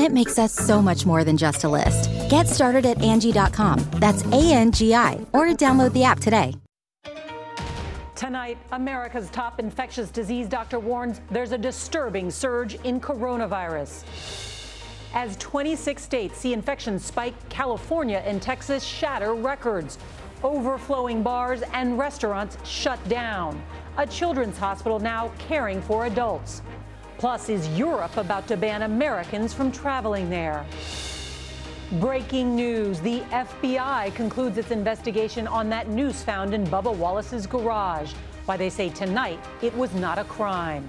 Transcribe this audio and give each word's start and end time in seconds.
it 0.00 0.12
makes 0.12 0.38
us 0.38 0.52
so 0.52 0.82
much 0.82 1.06
more 1.06 1.24
than 1.24 1.36
just 1.36 1.64
a 1.64 1.68
list. 1.68 2.10
Get 2.30 2.48
started 2.48 2.86
at 2.86 2.98
Angi.com. 2.98 3.78
That's 3.94 4.24
A 4.26 4.52
N 4.52 4.72
G 4.72 4.94
I, 4.94 5.24
or 5.32 5.46
download 5.48 5.92
the 5.92 6.04
app 6.04 6.20
today. 6.20 6.54
Tonight, 8.14 8.58
America's 8.72 9.30
top 9.30 9.58
infectious 9.58 10.10
disease 10.10 10.46
doctor 10.46 10.78
warns 10.78 11.22
there's 11.30 11.52
a 11.52 11.58
disturbing 11.58 12.30
surge 12.30 12.74
in 12.84 13.00
coronavirus. 13.00 14.04
As 15.14 15.36
26 15.38 16.02
states 16.02 16.38
see 16.38 16.52
infections 16.52 17.04
spike, 17.04 17.34
California 17.48 18.22
and 18.26 18.42
Texas 18.42 18.84
shatter 18.84 19.34
records. 19.34 19.98
Overflowing 20.42 21.22
bars 21.22 21.62
and 21.72 21.98
restaurants 21.98 22.58
shut 22.68 23.02
down. 23.08 23.62
A 23.96 24.06
children's 24.06 24.56
hospital 24.56 25.00
now 25.00 25.32
caring 25.38 25.82
for 25.82 26.06
adults. 26.06 26.62
Plus, 27.20 27.50
is 27.50 27.68
Europe 27.78 28.16
about 28.16 28.48
to 28.48 28.56
ban 28.56 28.80
Americans 28.80 29.52
from 29.52 29.70
traveling 29.70 30.30
there? 30.30 30.64
Breaking 32.00 32.56
news 32.56 32.98
the 33.00 33.20
FBI 33.30 34.14
concludes 34.14 34.56
its 34.56 34.70
investigation 34.70 35.46
on 35.46 35.68
that 35.68 35.90
noose 35.90 36.22
found 36.22 36.54
in 36.54 36.66
Bubba 36.68 36.96
Wallace's 36.96 37.46
garage. 37.46 38.14
Why 38.46 38.56
they 38.56 38.70
say 38.70 38.88
tonight 38.88 39.38
it 39.60 39.76
was 39.76 39.92
not 39.92 40.16
a 40.16 40.24
crime. 40.24 40.88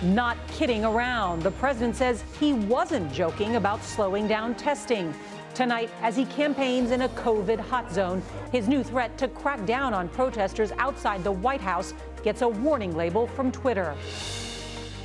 Not 0.00 0.38
kidding 0.48 0.82
around. 0.82 1.42
The 1.42 1.50
president 1.50 1.94
says 1.94 2.24
he 2.40 2.54
wasn't 2.54 3.12
joking 3.12 3.56
about 3.56 3.84
slowing 3.84 4.26
down 4.26 4.54
testing. 4.54 5.14
Tonight, 5.52 5.90
as 6.00 6.16
he 6.16 6.24
campaigns 6.24 6.90
in 6.90 7.02
a 7.02 7.10
COVID 7.10 7.60
hot 7.60 7.92
zone, 7.92 8.22
his 8.50 8.66
new 8.66 8.82
threat 8.82 9.18
to 9.18 9.28
crack 9.28 9.66
down 9.66 9.92
on 9.92 10.08
protesters 10.08 10.72
outside 10.78 11.22
the 11.22 11.32
White 11.32 11.60
House 11.60 11.92
gets 12.22 12.40
a 12.40 12.48
warning 12.48 12.96
label 12.96 13.26
from 13.26 13.52
Twitter. 13.52 13.94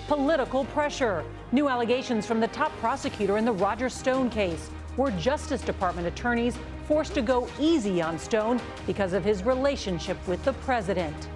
Political 0.07 0.63
pressure. 0.65 1.25
New 1.51 1.67
allegations 1.67 2.25
from 2.25 2.39
the 2.39 2.47
top 2.47 2.71
prosecutor 2.77 3.37
in 3.37 3.43
the 3.43 3.51
Roger 3.51 3.89
Stone 3.89 4.29
case. 4.29 4.69
Were 4.95 5.11
Justice 5.11 5.59
Department 5.59 6.07
attorneys 6.07 6.57
forced 6.87 7.13
to 7.15 7.21
go 7.21 7.49
easy 7.59 8.01
on 8.01 8.17
Stone 8.17 8.61
because 8.85 9.11
of 9.11 9.25
his 9.25 9.43
relationship 9.43 10.17
with 10.25 10.41
the 10.45 10.53
president? 10.53 11.27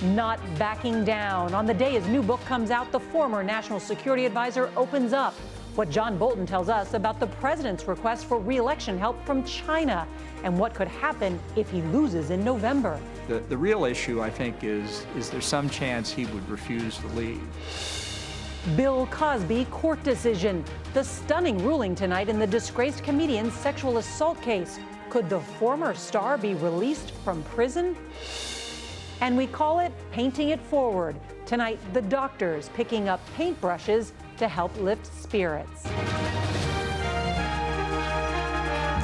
Not 0.00 0.40
backing 0.58 1.04
down. 1.04 1.52
On 1.52 1.66
the 1.66 1.74
day 1.74 1.92
his 1.92 2.06
new 2.06 2.22
book 2.22 2.42
comes 2.46 2.70
out, 2.70 2.90
the 2.92 3.00
former 3.00 3.42
national 3.42 3.78
security 3.78 4.24
advisor 4.24 4.70
opens 4.74 5.12
up 5.12 5.34
what 5.76 5.90
John 5.90 6.18
Bolton 6.18 6.46
tells 6.46 6.68
us 6.68 6.94
about 6.94 7.20
the 7.20 7.26
president's 7.26 7.86
request 7.86 8.26
for 8.26 8.38
reelection 8.38 8.98
help 8.98 9.24
from 9.24 9.44
China 9.44 10.06
and 10.42 10.58
what 10.58 10.74
could 10.74 10.88
happen 10.88 11.38
if 11.56 11.70
he 11.70 11.82
loses 11.82 12.30
in 12.30 12.44
November. 12.44 13.00
The, 13.28 13.40
the 13.40 13.56
real 13.56 13.84
issue, 13.84 14.20
I 14.20 14.30
think, 14.30 14.64
is 14.64 15.06
is 15.16 15.30
there 15.30 15.40
some 15.40 15.70
chance 15.70 16.10
he 16.10 16.26
would 16.26 16.48
refuse 16.48 16.98
to 16.98 17.06
leave? 17.08 17.40
Bill 18.76 19.06
Cosby 19.06 19.66
court 19.70 20.02
decision. 20.02 20.64
The 20.92 21.02
stunning 21.02 21.64
ruling 21.64 21.94
tonight 21.94 22.28
in 22.28 22.38
the 22.38 22.46
disgraced 22.46 23.02
comedian's 23.02 23.54
sexual 23.54 23.98
assault 23.98 24.40
case. 24.42 24.78
Could 25.08 25.30
the 25.30 25.40
former 25.40 25.94
star 25.94 26.36
be 26.36 26.54
released 26.54 27.12
from 27.24 27.42
prison? 27.44 27.96
And 29.20 29.36
we 29.36 29.46
call 29.46 29.80
it 29.80 29.92
Painting 30.12 30.50
It 30.50 30.60
Forward. 30.60 31.16
Tonight, 31.46 31.78
the 31.92 32.02
doctors 32.02 32.68
picking 32.74 33.08
up 33.08 33.20
paintbrushes 33.36 34.12
to 34.40 34.48
help 34.48 34.74
lift 34.80 35.04
spirits. 35.04 35.82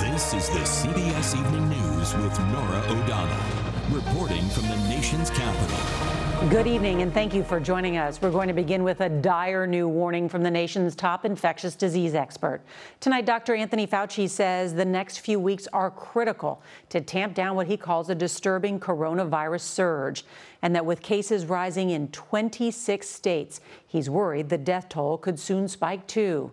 This 0.01 0.33
is 0.33 0.49
the 0.49 0.61
CBS 0.61 1.39
Evening 1.39 1.69
News 1.69 2.15
with 2.15 2.41
Norah 2.41 2.83
O'Donnell, 2.89 3.45
reporting 3.91 4.49
from 4.49 4.67
the 4.67 4.77
nation's 4.89 5.29
capital. 5.29 6.16
Good 6.43 6.69
evening, 6.69 7.01
and 7.03 7.13
thank 7.13 7.35
you 7.35 7.43
for 7.43 7.59
joining 7.59 7.97
us. 7.97 8.21
We're 8.21 8.31
going 8.31 8.47
to 8.47 8.55
begin 8.55 8.85
with 8.85 9.01
a 9.01 9.09
dire 9.09 9.67
new 9.67 9.89
warning 9.89 10.29
from 10.29 10.43
the 10.45 10.51
nation's 10.51 10.95
top 10.95 11.25
infectious 11.25 11.75
disease 11.75 12.15
expert. 12.15 12.61
Tonight, 13.01 13.25
Dr. 13.25 13.55
Anthony 13.57 13.85
Fauci 13.85 14.29
says 14.29 14.75
the 14.75 14.85
next 14.85 15.21
few 15.21 15.41
weeks 15.41 15.67
are 15.73 15.91
critical 15.91 16.63
to 16.91 17.01
tamp 17.01 17.35
down 17.35 17.57
what 17.57 17.67
he 17.67 17.77
calls 17.77 18.11
a 18.11 18.15
disturbing 18.15 18.79
coronavirus 18.79 19.63
surge, 19.63 20.25
and 20.63 20.73
that 20.77 20.87
with 20.87 21.01
cases 21.01 21.47
rising 21.47 21.91
in 21.91 22.09
26 22.09 23.09
states, 23.09 23.61
he's 23.87 24.09
worried 24.09 24.49
the 24.51 24.59
death 24.59 24.91
toll 24.91 25.19
could 25.19 25.41
soon 25.41 25.67
spike 25.67 26.07
too. 26.07 26.53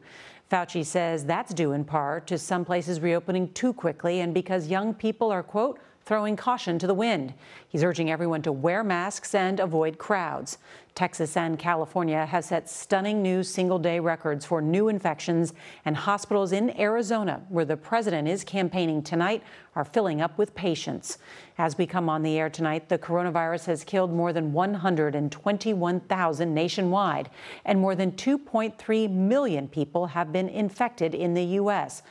Fauci 0.50 0.86
says 0.86 1.26
that's 1.26 1.54
due 1.54 1.74
in 1.74 1.84
part 1.84 2.26
to 2.28 2.38
some 2.38 2.64
places 2.64 3.02
reopening 3.02 3.52
too 3.52 3.74
quickly 3.74 4.22
and 4.22 4.34
because 4.34 4.68
young 4.68 4.94
people 4.94 5.30
are, 5.30 5.44
quote, 5.44 5.78
throwing 6.14 6.36
caution 6.36 6.78
to 6.78 6.86
the 6.86 6.94
wind. 6.94 7.34
He's 7.68 7.84
urging 7.84 8.12
everyone 8.12 8.44
to 8.44 8.52
wear 8.52 8.84
masks 8.84 9.34
and 9.34 9.60
avoid 9.60 9.98
crowds. 9.98 10.60
Texas 10.94 11.36
and 11.36 11.58
California 11.58 12.28
have 12.28 12.46
set 12.46 12.70
stunning 12.70 13.24
new 13.24 13.42
single 13.42 13.80
day 13.80 14.00
records 14.00 14.46
for 14.46 14.62
new 14.62 14.90
infections, 14.90 15.56
and 15.86 15.98
hospitals 15.98 16.52
in 16.52 16.80
Arizona, 16.80 17.42
where 17.50 17.66
the 17.66 17.76
president 17.76 18.28
is 18.28 18.44
campaigning 18.44 19.02
tonight, 19.02 19.42
are 19.76 19.84
filling 19.84 20.22
up 20.22 20.38
with 20.38 20.54
patients. 20.54 21.18
As 21.58 21.80
we 21.80 21.88
come 21.88 22.10
on 22.10 22.22
the 22.22 22.38
air 22.38 22.48
tonight, 22.48 22.90
the 22.90 23.00
coronavirus 23.00 23.66
has 23.66 23.84
killed 23.84 24.14
more 24.14 24.32
than 24.32 24.54
121,000 24.54 26.54
nationwide, 26.54 27.32
and 27.66 27.80
more 27.80 27.96
than 27.96 28.12
2.3 28.12 29.10
million 29.10 29.68
people 29.68 30.06
have 30.06 30.32
been 30.32 30.48
infected 30.48 31.16
in 31.16 31.34
the 31.34 31.44
U.S. 31.44 32.04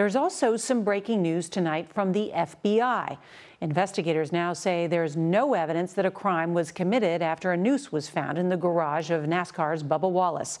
There's 0.00 0.16
also 0.16 0.56
some 0.56 0.82
breaking 0.82 1.20
news 1.20 1.50
tonight 1.50 1.92
from 1.92 2.12
the 2.12 2.32
FBI. 2.34 3.18
Investigators 3.60 4.32
now 4.32 4.54
say 4.54 4.86
there's 4.86 5.14
no 5.14 5.52
evidence 5.52 5.92
that 5.92 6.06
a 6.06 6.10
crime 6.10 6.54
was 6.54 6.72
committed 6.72 7.20
after 7.20 7.52
a 7.52 7.56
noose 7.58 7.92
was 7.92 8.08
found 8.08 8.38
in 8.38 8.48
the 8.48 8.56
garage 8.56 9.10
of 9.10 9.24
NASCAR's 9.24 9.82
Bubba 9.82 10.10
Wallace. 10.10 10.58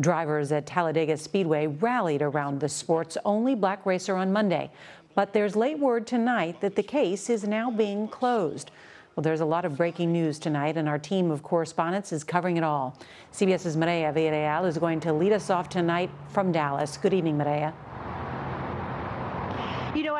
Drivers 0.00 0.52
at 0.52 0.64
Talladega 0.64 1.18
Speedway 1.18 1.66
rallied 1.66 2.22
around 2.22 2.60
the 2.60 2.68
sport's 2.70 3.18
only 3.26 3.54
black 3.54 3.84
racer 3.84 4.16
on 4.16 4.32
Monday. 4.32 4.70
But 5.14 5.34
there's 5.34 5.54
late 5.54 5.78
word 5.78 6.06
tonight 6.06 6.62
that 6.62 6.74
the 6.74 6.82
case 6.82 7.28
is 7.28 7.44
now 7.46 7.70
being 7.70 8.08
closed. 8.08 8.70
Well, 9.14 9.22
there's 9.22 9.42
a 9.42 9.44
lot 9.44 9.66
of 9.66 9.76
breaking 9.76 10.12
news 10.12 10.38
tonight, 10.38 10.78
and 10.78 10.88
our 10.88 10.98
team 10.98 11.30
of 11.30 11.42
correspondents 11.42 12.10
is 12.10 12.24
covering 12.24 12.56
it 12.56 12.64
all. 12.64 12.98
CBS's 13.34 13.76
Mireya 13.76 14.14
Villarreal 14.14 14.66
is 14.66 14.78
going 14.78 15.00
to 15.00 15.12
lead 15.12 15.32
us 15.32 15.50
off 15.50 15.68
tonight 15.68 16.08
from 16.30 16.52
Dallas. 16.52 16.96
Good 16.96 17.12
evening, 17.12 17.36
Mireya. 17.36 17.74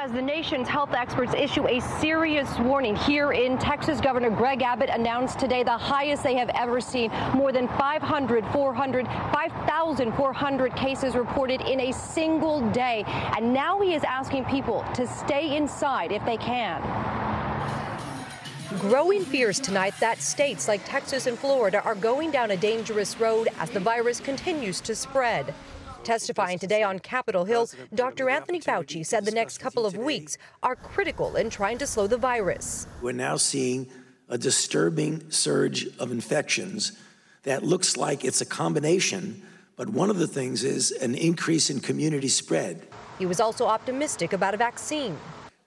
As 0.08 0.14
the 0.14 0.22
nation's 0.22 0.66
health 0.66 0.94
experts 0.94 1.34
issue 1.34 1.68
a 1.68 1.80
serious 2.00 2.58
warning 2.60 2.96
here 2.96 3.32
in 3.32 3.58
Texas, 3.58 4.00
Governor 4.00 4.30
Greg 4.30 4.62
Abbott 4.62 4.88
announced 4.88 5.38
today 5.38 5.62
the 5.62 5.76
highest 5.76 6.22
they 6.22 6.34
have 6.34 6.48
ever 6.54 6.80
seen. 6.80 7.10
More 7.34 7.52
than 7.52 7.68
500, 7.68 8.46
400, 8.46 9.06
5,400 9.06 10.74
cases 10.74 11.14
reported 11.14 11.60
in 11.60 11.80
a 11.80 11.92
single 11.92 12.62
day. 12.70 13.04
And 13.36 13.52
now 13.52 13.82
he 13.82 13.92
is 13.92 14.02
asking 14.02 14.46
people 14.46 14.82
to 14.94 15.06
stay 15.06 15.54
inside 15.54 16.10
if 16.10 16.24
they 16.24 16.38
can. 16.38 16.80
growing 18.78 19.24
fears 19.26 19.60
tonight 19.60 19.94
that 20.00 20.22
states 20.22 20.68
like 20.68 20.80
Texas 20.86 21.26
and 21.26 21.38
Florida 21.38 21.82
are 21.84 21.94
going 21.94 22.30
down 22.30 22.50
a 22.50 22.56
dangerous 22.56 23.20
road 23.20 23.48
as 23.58 23.68
the 23.70 23.80
virus 23.80 24.20
continues 24.20 24.80
to 24.80 24.94
spread. 24.94 25.54
Testifying 26.08 26.58
today 26.58 26.82
on 26.82 27.00
Capitol 27.00 27.44
Hill, 27.44 27.68
Dr. 27.94 28.30
Anthony 28.30 28.60
Fauci 28.60 29.04
said 29.04 29.26
the 29.26 29.30
next 29.30 29.58
couple 29.58 29.84
of 29.84 29.94
weeks 29.94 30.38
are 30.62 30.74
critical 30.74 31.36
in 31.36 31.50
trying 31.50 31.76
to 31.76 31.86
slow 31.86 32.06
the 32.06 32.16
virus. 32.16 32.86
We're 33.02 33.12
now 33.12 33.36
seeing 33.36 33.90
a 34.26 34.38
disturbing 34.38 35.30
surge 35.30 35.86
of 35.98 36.10
infections 36.10 36.92
that 37.42 37.62
looks 37.62 37.98
like 37.98 38.24
it's 38.24 38.40
a 38.40 38.46
combination, 38.46 39.42
but 39.76 39.90
one 39.90 40.08
of 40.08 40.16
the 40.16 40.26
things 40.26 40.64
is 40.64 40.92
an 40.92 41.14
increase 41.14 41.68
in 41.68 41.80
community 41.80 42.28
spread. 42.28 42.88
He 43.18 43.26
was 43.26 43.38
also 43.38 43.66
optimistic 43.66 44.32
about 44.32 44.54
a 44.54 44.56
vaccine. 44.56 45.18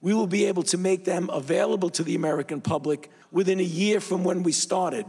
We 0.01 0.15
will 0.15 0.25
be 0.25 0.45
able 0.45 0.63
to 0.63 0.77
make 0.79 1.05
them 1.05 1.29
available 1.31 1.91
to 1.91 2.03
the 2.03 2.15
American 2.15 2.61
public 2.61 3.11
within 3.31 3.59
a 3.59 3.73
year 3.79 3.99
from 3.99 4.23
when 4.23 4.41
we 4.41 4.53
started, 4.53 5.05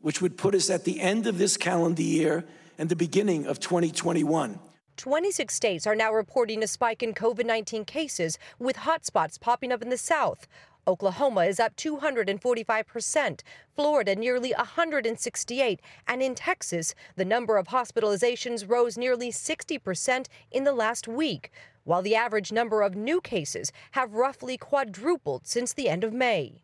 which 0.00 0.22
would 0.22 0.38
put 0.38 0.54
us 0.54 0.70
at 0.70 0.84
the 0.84 1.00
end 1.00 1.26
of 1.26 1.38
this 1.38 1.56
calendar 1.56 2.02
year 2.02 2.44
and 2.78 2.88
the 2.88 2.94
beginning 2.94 3.46
of 3.46 3.58
2021. 3.58 4.60
26 4.96 5.54
states 5.54 5.86
are 5.86 5.94
now 5.94 6.12
reporting 6.12 6.62
a 6.62 6.66
spike 6.66 7.02
in 7.02 7.12
COVID 7.12 7.44
19 7.44 7.84
cases, 7.84 8.38
with 8.58 8.76
hotspots 8.76 9.38
popping 9.38 9.70
up 9.70 9.82
in 9.82 9.90
the 9.90 9.98
South. 9.98 10.46
Oklahoma 10.88 11.42
is 11.42 11.60
up 11.60 11.76
245%, 11.76 13.40
Florida 13.74 14.14
nearly 14.14 14.52
168, 14.52 15.80
and 16.06 16.22
in 16.22 16.34
Texas, 16.34 16.94
the 17.16 17.24
number 17.24 17.56
of 17.56 17.68
hospitalizations 17.68 18.68
rose 18.68 18.96
nearly 18.96 19.30
60% 19.30 20.26
in 20.52 20.64
the 20.64 20.72
last 20.72 21.08
week, 21.08 21.50
while 21.84 22.02
the 22.02 22.14
average 22.14 22.52
number 22.52 22.82
of 22.82 22.94
new 22.94 23.20
cases 23.20 23.72
have 23.92 24.14
roughly 24.14 24.56
quadrupled 24.56 25.46
since 25.46 25.72
the 25.72 25.88
end 25.88 26.04
of 26.04 26.12
May. 26.12 26.62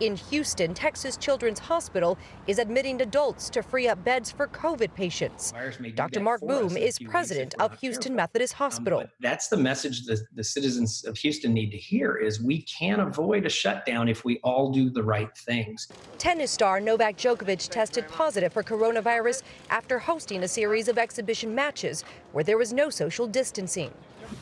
In 0.00 0.14
Houston, 0.14 0.74
Texas 0.74 1.16
Children's 1.16 1.58
Hospital 1.58 2.16
is 2.46 2.60
admitting 2.60 3.02
adults 3.02 3.50
to 3.50 3.64
free 3.64 3.88
up 3.88 4.02
beds 4.04 4.30
for 4.30 4.46
COVID 4.46 4.94
patients. 4.94 5.52
Dr. 5.96 6.20
Marc 6.20 6.40
Boom 6.40 6.76
is 6.76 7.00
president 7.00 7.56
of 7.58 7.76
Houston 7.80 8.14
Methodist 8.14 8.52
Hospital. 8.52 9.00
Um, 9.00 9.08
that's 9.18 9.48
the 9.48 9.56
message 9.56 10.06
that 10.06 10.20
the 10.36 10.44
citizens 10.44 11.04
of 11.04 11.16
Houston 11.18 11.52
need 11.52 11.70
to 11.72 11.76
hear 11.76 12.14
is 12.14 12.40
we 12.40 12.62
can 12.62 13.00
avoid 13.00 13.44
a 13.44 13.48
shutdown 13.48 14.08
if 14.08 14.24
we 14.24 14.38
all 14.44 14.70
do 14.70 14.88
the 14.88 15.02
right 15.02 15.36
things. 15.36 15.88
Tennis 16.16 16.52
star 16.52 16.78
Novak 16.78 17.16
Djokovic 17.16 17.68
tested 17.68 18.06
positive 18.06 18.52
for 18.52 18.62
coronavirus 18.62 19.42
after 19.70 19.98
hosting 19.98 20.44
a 20.44 20.48
series 20.48 20.86
of 20.86 20.96
exhibition 20.96 21.52
matches 21.52 22.04
where 22.30 22.44
there 22.44 22.58
was 22.58 22.72
no 22.72 22.88
social 22.88 23.26
distancing. 23.26 23.90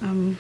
Um, 0.03 0.37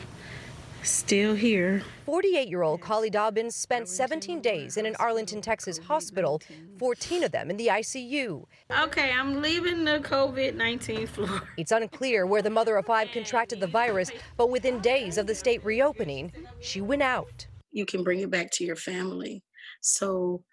still 0.86 1.34
here. 1.34 1.82
48 2.04 2.48
year 2.48 2.62
old 2.62 2.80
Collie 2.80 3.10
Dobbins 3.10 3.54
spent 3.54 3.88
17 3.88 4.40
days 4.40 4.76
in 4.76 4.86
an 4.86 4.96
Arlington, 4.98 5.40
Texas 5.40 5.78
hospital, 5.78 6.40
14 6.78 7.24
of 7.24 7.32
them 7.32 7.50
in 7.50 7.56
the 7.56 7.66
ICU. 7.66 8.44
Okay, 8.70 9.10
I'm 9.10 9.42
leaving 9.42 9.84
the 9.84 10.00
COVID 10.00 10.54
19 10.54 11.06
floor. 11.06 11.42
It's 11.56 11.72
unclear 11.72 12.26
where 12.26 12.42
the 12.42 12.50
mother 12.50 12.76
of 12.76 12.86
five 12.86 13.08
contracted 13.12 13.60
the 13.60 13.66
virus, 13.66 14.10
but 14.36 14.50
within 14.50 14.80
days 14.80 15.18
of 15.18 15.26
the 15.26 15.34
state 15.34 15.64
reopening, 15.64 16.32
she 16.60 16.80
went 16.80 17.02
out. 17.02 17.46
You 17.72 17.84
can 17.84 18.04
bring 18.04 18.20
it 18.20 18.30
back 18.30 18.50
to 18.52 18.64
your 18.64 18.76
family. 18.76 19.42
So 19.80 20.44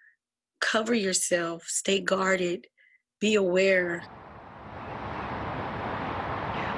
cover 0.60 0.94
yourself, 0.94 1.64
stay 1.66 2.00
guarded, 2.00 2.66
be 3.20 3.34
aware. 3.36 4.02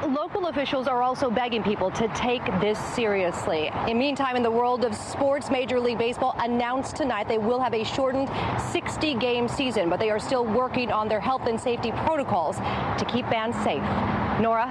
Local 0.06 0.46
officials 0.46 0.86
are 0.86 1.02
also 1.02 1.30
begging 1.30 1.64
people 1.64 1.90
to 1.90 2.06
take 2.14 2.44
this 2.60 2.78
seriously. 2.94 3.72
In 3.88 3.98
meantime, 3.98 4.36
in 4.36 4.42
the 4.44 4.50
world 4.50 4.84
of 4.84 4.94
sports, 4.94 5.50
Major 5.50 5.80
League 5.80 5.98
Baseball 5.98 6.36
announced 6.38 6.94
tonight 6.94 7.26
they 7.26 7.38
will 7.38 7.58
have 7.58 7.74
a 7.74 7.82
shortened 7.82 8.30
60 8.70 9.14
game 9.14 9.48
season, 9.48 9.90
but 9.90 9.98
they 9.98 10.08
are 10.10 10.20
still 10.20 10.44
working 10.44 10.92
on 10.92 11.08
their 11.08 11.18
health 11.18 11.48
and 11.48 11.60
safety 11.60 11.90
protocols 11.90 12.56
to 12.58 13.04
keep 13.08 13.26
fans 13.26 13.56
safe. 13.64 13.82
Norah? 14.40 14.70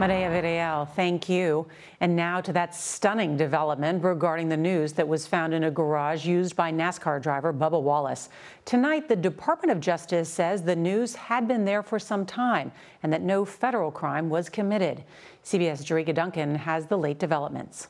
Mireya 0.00 0.30
Villarreal, 0.30 0.88
thank 0.94 1.28
you. 1.28 1.66
And 2.00 2.16
now 2.16 2.40
to 2.40 2.54
that 2.54 2.74
stunning 2.74 3.36
development 3.36 4.02
regarding 4.02 4.48
the 4.48 4.56
news 4.56 4.94
that 4.94 5.06
was 5.06 5.26
found 5.26 5.52
in 5.52 5.64
a 5.64 5.70
garage 5.70 6.24
used 6.24 6.56
by 6.56 6.72
NASCAR 6.72 7.20
driver 7.20 7.52
Bubba 7.52 7.82
Wallace. 7.82 8.30
Tonight, 8.64 9.08
the 9.10 9.16
Department 9.16 9.72
of 9.72 9.78
Justice 9.78 10.30
says 10.30 10.62
the 10.62 10.74
news 10.74 11.14
had 11.14 11.46
been 11.46 11.66
there 11.66 11.82
for 11.82 11.98
some 11.98 12.24
time 12.24 12.72
and 13.02 13.12
that 13.12 13.20
no 13.20 13.44
federal 13.44 13.90
crime 13.90 14.30
was 14.30 14.48
committed. 14.48 15.04
CBS 15.44 15.84
Jericka 15.84 16.14
Duncan 16.14 16.54
has 16.54 16.86
the 16.86 16.96
late 16.96 17.18
developments 17.18 17.88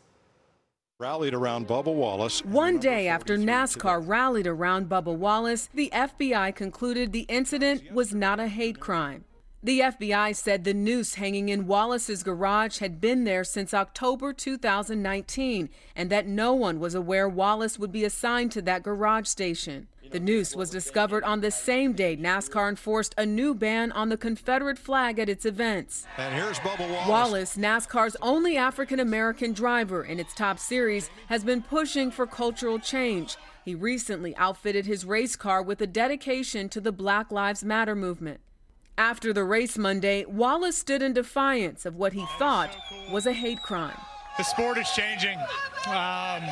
rallied 0.99 1.33
around 1.33 1.67
Bubba 1.67 1.95
Wallace. 1.95 2.45
One 2.45 2.79
day 2.79 3.09
after 3.09 3.39
NASCAR 3.39 4.07
rallied 4.07 4.47
around 4.47 4.91
Bubba 4.91 5.17
Wallace, 5.17 5.71
the 5.73 5.89
FBI 5.95 6.55
concluded 6.55 7.13
the 7.13 7.21
incident 7.21 7.91
was 7.91 8.13
not 8.13 8.39
a 8.39 8.49
hate 8.49 8.81
crime. 8.81 9.25
The 9.63 9.81
FBI 9.81 10.35
said 10.35 10.65
the 10.65 10.73
noose 10.73 11.17
hanging 11.17 11.51
in 11.51 11.67
Wallace's 11.67 12.23
garage 12.23 12.79
had 12.79 12.99
been 12.99 13.25
there 13.25 13.45
since 13.45 13.75
October 13.75 14.33
2019 14.33 15.69
and 15.95 16.09
that 16.09 16.27
no 16.27 16.55
one 16.55 16.81
was 16.81 16.95
aware 16.95 17.29
Wallace 17.29 17.79
would 17.79 17.93
be 17.93 18.03
assigned 18.03 18.53
to 18.53 18.63
that 18.63 18.83
garage 18.83 19.27
station. 19.27 19.87
The 20.13 20.19
noose 20.19 20.57
was 20.57 20.71
discovered 20.71 21.25
on 21.25 21.43
the 21.43 21.51
same 21.51 21.93
day 21.93 22.17
NASCAR 22.17 22.71
enforced 22.71 23.15
a 23.19 23.27
new 23.27 23.55
ban 23.55 23.93
on 23.93 24.09
the 24.09 24.17
Confederate 24.17 24.79
flag 24.79 25.19
at 25.19 25.29
its 25.29 25.45
events. 25.45 26.07
And 26.17 26.35
here's 26.35 26.59
Bubba 26.61 26.89
Wallace. 26.91 27.09
Wallace, 27.09 27.57
NASCAR's 27.59 28.17
only 28.23 28.57
African 28.57 28.99
American 28.99 29.53
driver 29.53 30.03
in 30.03 30.19
its 30.19 30.33
top 30.33 30.59
series, 30.59 31.11
has 31.27 31.45
been 31.45 31.61
pushing 31.61 32.11
for 32.11 32.27
cultural 32.27 32.79
change. 32.79 33.37
He 33.63 33.75
recently 33.75 34.35
outfitted 34.37 34.87
his 34.87 35.05
race 35.05 35.37
car 35.37 35.63
with 35.63 35.83
a 35.83 35.87
dedication 35.87 36.71
to 36.71 36.81
the 36.81 36.93
Black 36.93 37.31
Lives 37.31 37.63
Matter 37.63 37.95
movement. 37.95 38.41
After 39.01 39.33
the 39.33 39.45
race 39.45 39.79
Monday, 39.79 40.27
Wallace 40.27 40.77
stood 40.77 41.01
in 41.01 41.15
defiance 41.15 41.87
of 41.87 41.97
what 41.97 42.13
he 42.13 42.27
thought 42.39 42.77
was 43.11 43.25
a 43.25 43.33
hate 43.33 43.63
crime. 43.63 43.97
The 44.37 44.43
sport 44.43 44.77
is 44.77 44.91
changing. 44.91 45.39
Um, 45.87 46.43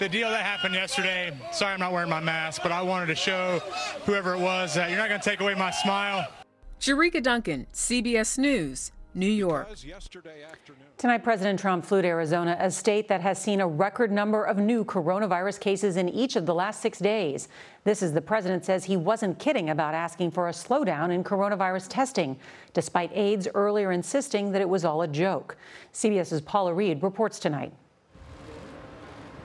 the 0.00 0.08
deal 0.08 0.28
that 0.28 0.44
happened 0.44 0.74
yesterday, 0.74 1.32
sorry 1.52 1.74
I'm 1.74 1.78
not 1.78 1.92
wearing 1.92 2.10
my 2.10 2.18
mask, 2.18 2.64
but 2.64 2.72
I 2.72 2.82
wanted 2.82 3.06
to 3.06 3.14
show 3.14 3.60
whoever 4.06 4.34
it 4.34 4.40
was 4.40 4.74
that 4.74 4.90
you're 4.90 4.98
not 4.98 5.08
going 5.08 5.20
to 5.20 5.30
take 5.30 5.40
away 5.40 5.54
my 5.54 5.70
smile. 5.70 6.26
Jericka 6.80 7.22
Duncan, 7.22 7.68
CBS 7.72 8.38
News, 8.38 8.90
New 9.18 9.26
York. 9.26 9.68
Tonight, 10.96 11.24
President 11.24 11.58
Trump 11.58 11.84
flew 11.84 12.00
to 12.02 12.08
Arizona, 12.08 12.56
a 12.60 12.70
state 12.70 13.08
that 13.08 13.20
has 13.20 13.40
seen 13.40 13.60
a 13.60 13.66
record 13.66 14.12
number 14.12 14.44
of 14.44 14.58
new 14.58 14.84
coronavirus 14.84 15.58
cases 15.58 15.96
in 15.96 16.08
each 16.08 16.36
of 16.36 16.46
the 16.46 16.54
last 16.54 16.80
six 16.80 16.98
days. 17.00 17.48
This 17.82 18.00
is 18.00 18.12
the 18.12 18.20
president 18.20 18.64
says 18.64 18.84
he 18.84 18.96
wasn't 18.96 19.38
kidding 19.40 19.70
about 19.70 19.94
asking 19.94 20.30
for 20.30 20.48
a 20.48 20.52
slowdown 20.52 21.10
in 21.10 21.24
coronavirus 21.24 21.88
testing, 21.88 22.38
despite 22.74 23.10
aides 23.12 23.48
earlier 23.54 23.90
insisting 23.90 24.52
that 24.52 24.60
it 24.60 24.68
was 24.68 24.84
all 24.84 25.02
a 25.02 25.08
joke. 25.08 25.56
CBS's 25.92 26.40
Paula 26.40 26.72
Reid 26.72 27.02
reports 27.02 27.40
tonight. 27.40 27.72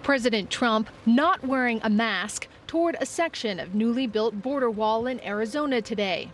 President 0.04 0.50
Trump 0.52 0.90
not 1.06 1.44
wearing 1.44 1.80
a 1.84 1.90
mask 1.90 2.48
toured 2.68 2.98
a 3.00 3.06
section 3.06 3.60
of 3.60 3.74
newly 3.74 4.06
built 4.06 4.40
border 4.42 4.70
wall 4.70 5.08
in 5.08 5.20
Arizona 5.24 5.82
today. 5.82 6.30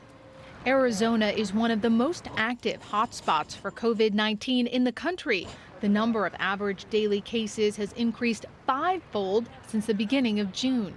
Arizona 0.68 1.28
is 1.28 1.54
one 1.54 1.72
of 1.72 1.82
the 1.82 1.90
most 1.90 2.28
active 2.36 2.82
hotspots 2.82 3.56
for 3.56 3.72
COVID 3.72 4.14
19 4.14 4.68
in 4.68 4.84
the 4.84 4.92
country. 4.92 5.48
The 5.80 5.88
number 5.88 6.26
of 6.26 6.36
average 6.38 6.86
daily 6.90 7.22
cases 7.22 7.78
has 7.78 7.94
increased 7.94 8.46
fivefold 8.68 9.50
since 9.68 9.86
the 9.86 9.94
beginning 9.94 10.42
of 10.42 10.52
June. 10.52 10.94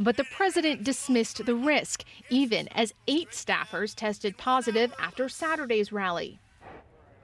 But 0.00 0.16
the 0.16 0.24
president 0.24 0.82
dismissed 0.82 1.46
the 1.46 1.54
risk, 1.54 2.02
even 2.28 2.66
as 2.68 2.92
eight 3.06 3.30
staffers 3.30 3.94
tested 3.94 4.36
positive 4.36 4.92
after 4.98 5.28
Saturday's 5.28 5.92
rally. 5.92 6.40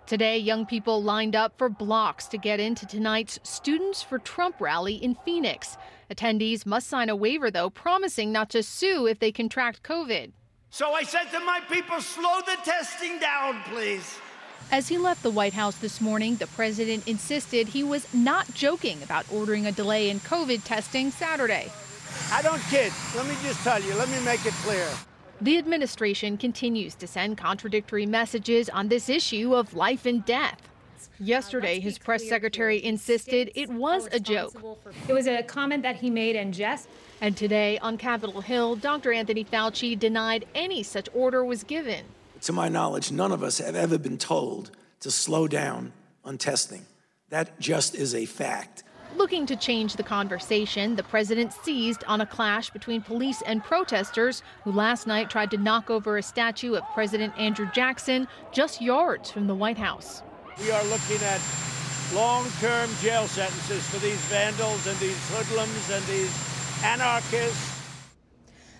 Today, 0.06 0.38
young 0.38 0.66
people 0.66 1.02
lined 1.02 1.34
up 1.34 1.58
for 1.58 1.68
blocks 1.68 2.28
to 2.28 2.38
get 2.38 2.60
into 2.60 2.86
tonight's 2.86 3.40
Students 3.42 4.00
for 4.00 4.20
Trump 4.20 4.60
rally 4.60 4.94
in 4.94 5.16
Phoenix. 5.24 5.76
Attendees 6.08 6.64
must 6.64 6.86
sign 6.86 7.08
a 7.08 7.16
waiver, 7.16 7.50
though, 7.50 7.70
promising 7.70 8.30
not 8.30 8.48
to 8.50 8.62
sue 8.62 9.08
if 9.08 9.18
they 9.18 9.32
contract 9.32 9.82
COVID. 9.82 10.30
So 10.72 10.92
I 10.92 11.02
said 11.02 11.24
to 11.32 11.40
my 11.40 11.60
people, 11.68 12.00
slow 12.00 12.40
the 12.46 12.56
testing 12.62 13.18
down, 13.18 13.60
please. 13.64 14.16
As 14.70 14.86
he 14.86 14.98
left 14.98 15.24
the 15.24 15.30
White 15.30 15.52
House 15.52 15.74
this 15.74 16.00
morning, 16.00 16.36
the 16.36 16.46
president 16.46 17.08
insisted 17.08 17.66
he 17.66 17.82
was 17.82 18.06
not 18.14 18.54
joking 18.54 19.02
about 19.02 19.26
ordering 19.32 19.66
a 19.66 19.72
delay 19.72 20.10
in 20.10 20.20
COVID 20.20 20.62
testing 20.62 21.10
Saturday. 21.10 21.72
I 22.30 22.40
don't 22.42 22.62
kid. 22.70 22.92
Let 23.16 23.26
me 23.26 23.34
just 23.42 23.64
tell 23.64 23.82
you, 23.82 23.92
let 23.96 24.08
me 24.10 24.24
make 24.24 24.46
it 24.46 24.52
clear. 24.62 24.86
The 25.40 25.58
administration 25.58 26.36
continues 26.36 26.94
to 26.96 27.08
send 27.08 27.36
contradictory 27.36 28.06
messages 28.06 28.68
on 28.68 28.88
this 28.88 29.08
issue 29.08 29.56
of 29.56 29.74
life 29.74 30.06
and 30.06 30.24
death. 30.24 30.68
Yesterday, 31.18 31.80
his 31.80 31.98
press 31.98 32.28
secretary 32.28 32.82
insisted 32.82 33.50
it 33.56 33.70
was 33.70 34.08
a 34.12 34.20
joke. 34.20 34.54
It 35.08 35.12
was 35.12 35.26
a 35.26 35.42
comment 35.42 35.82
that 35.82 35.96
he 35.96 36.10
made 36.10 36.36
in 36.36 36.52
jest. 36.52 36.88
And 37.22 37.36
today 37.36 37.78
on 37.78 37.98
Capitol 37.98 38.40
Hill, 38.40 38.76
Dr. 38.76 39.12
Anthony 39.12 39.44
Fauci 39.44 39.98
denied 39.98 40.46
any 40.54 40.82
such 40.82 41.06
order 41.12 41.44
was 41.44 41.64
given. 41.64 42.06
To 42.42 42.52
my 42.52 42.70
knowledge, 42.70 43.12
none 43.12 43.30
of 43.30 43.42
us 43.42 43.58
have 43.58 43.76
ever 43.76 43.98
been 43.98 44.16
told 44.16 44.70
to 45.00 45.10
slow 45.10 45.46
down 45.46 45.92
on 46.24 46.38
testing. 46.38 46.86
That 47.28 47.60
just 47.60 47.94
is 47.94 48.14
a 48.14 48.24
fact. 48.24 48.84
Looking 49.16 49.44
to 49.46 49.56
change 49.56 49.96
the 49.96 50.02
conversation, 50.02 50.96
the 50.96 51.02
president 51.02 51.52
seized 51.52 52.04
on 52.04 52.22
a 52.22 52.26
clash 52.26 52.70
between 52.70 53.02
police 53.02 53.42
and 53.42 53.62
protesters 53.62 54.42
who 54.64 54.72
last 54.72 55.06
night 55.06 55.28
tried 55.28 55.50
to 55.50 55.58
knock 55.58 55.90
over 55.90 56.16
a 56.16 56.22
statue 56.22 56.74
of 56.74 56.84
President 56.94 57.34
Andrew 57.36 57.68
Jackson 57.74 58.28
just 58.50 58.80
yards 58.80 59.30
from 59.30 59.46
the 59.46 59.54
White 59.54 59.78
House. 59.78 60.22
We 60.58 60.70
are 60.70 60.84
looking 60.84 61.22
at 61.22 61.40
long 62.14 62.46
term 62.60 62.88
jail 63.02 63.26
sentences 63.26 63.86
for 63.88 63.98
these 63.98 64.20
vandals 64.26 64.86
and 64.86 64.98
these 64.98 65.18
hoodlums 65.28 65.90
and 65.90 66.04
these 66.04 66.49
anarchists. 66.82 67.78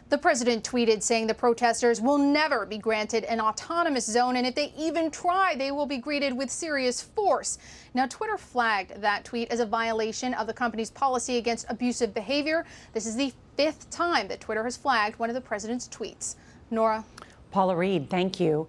The 0.09 0.19
president 0.19 0.64
tweeted 0.64 1.04
saying 1.04 1.28
the 1.28 1.35
protesters 1.35 2.00
will 2.00 2.19
never 2.19 2.66
be 2.66 2.78
granted 2.78 3.23
an 3.25 3.40
autonomous 3.40 4.07
zone, 4.07 4.37
and 4.37 4.45
if 4.45 4.57
they 4.57 4.73
even 4.76 5.09
try, 5.09 5.54
they 5.54 5.71
will 5.71 5.87
be 5.87 5.99
greeted 5.99 6.37
with 6.37 6.50
serious 6.50 7.00
force. 7.00 7.59
Now, 7.95 8.07
Twitter 8.07 8.37
flagged 8.37 9.00
that 9.02 9.25
tweet 9.25 9.52
as 9.52 9.61
a 9.61 9.66
violation 9.66 10.35
of 10.35 10.49
the 10.49 10.52
company's 10.52 10.90
policy 10.90 11.37
against 11.37 11.66
abusive 11.69 12.12
behavior. 12.12 12.66
This 12.92 13.07
is 13.07 13.14
the 13.14 13.33
fifth 13.57 13.88
time 13.90 14.26
that 14.28 14.40
Twitter 14.40 14.64
has 14.64 14.76
flagged 14.76 15.16
one 15.21 15.30
of 15.30 15.35
the 15.35 15.40
president's 15.40 15.87
tweets. 15.87 16.35
Norah. 16.73 17.04
Paula 17.52 17.76
Reid, 17.76 18.11
thank 18.11 18.40
you. 18.40 18.66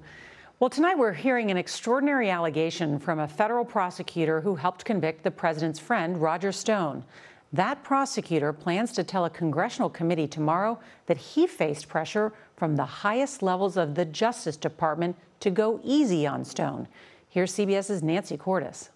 Well, 0.60 0.70
tonight 0.70 0.96
we're 0.96 1.12
hearing 1.12 1.50
an 1.50 1.58
extraordinary 1.58 2.30
allegation 2.30 3.00
from 3.00 3.18
a 3.18 3.28
federal 3.28 3.66
prosecutor 3.66 4.42
who 4.42 4.54
helped 4.54 4.86
convict 4.86 5.24
the 5.24 5.32
president's 5.32 5.80
friend, 5.80 6.22
Roger 6.22 6.52
Stone. 6.52 7.04
That 7.54 7.84
prosecutor 7.84 8.54
plans 8.54 8.94
to 8.94 9.04
tell 9.04 9.26
a 9.26 9.30
congressional 9.30 9.90
committee 9.90 10.28
tomorrow 10.28 10.80
that 11.08 11.18
he 11.18 11.48
faced 11.48 11.90
pressure 11.90 12.32
from 12.56 12.76
the 12.76 12.86
highest 12.86 13.44
levels 13.44 13.76
of 13.76 13.96
the 13.96 14.06
Justice 14.06 14.56
Department 14.56 15.18
to 15.42 15.50
go 15.50 15.82
easy 15.84 16.26
on 16.26 16.46
Stone. 16.46 16.88
Here's 17.28 17.54
CBS's 17.54 18.02
Nancy 18.02 18.38
Cordes. 18.38 18.90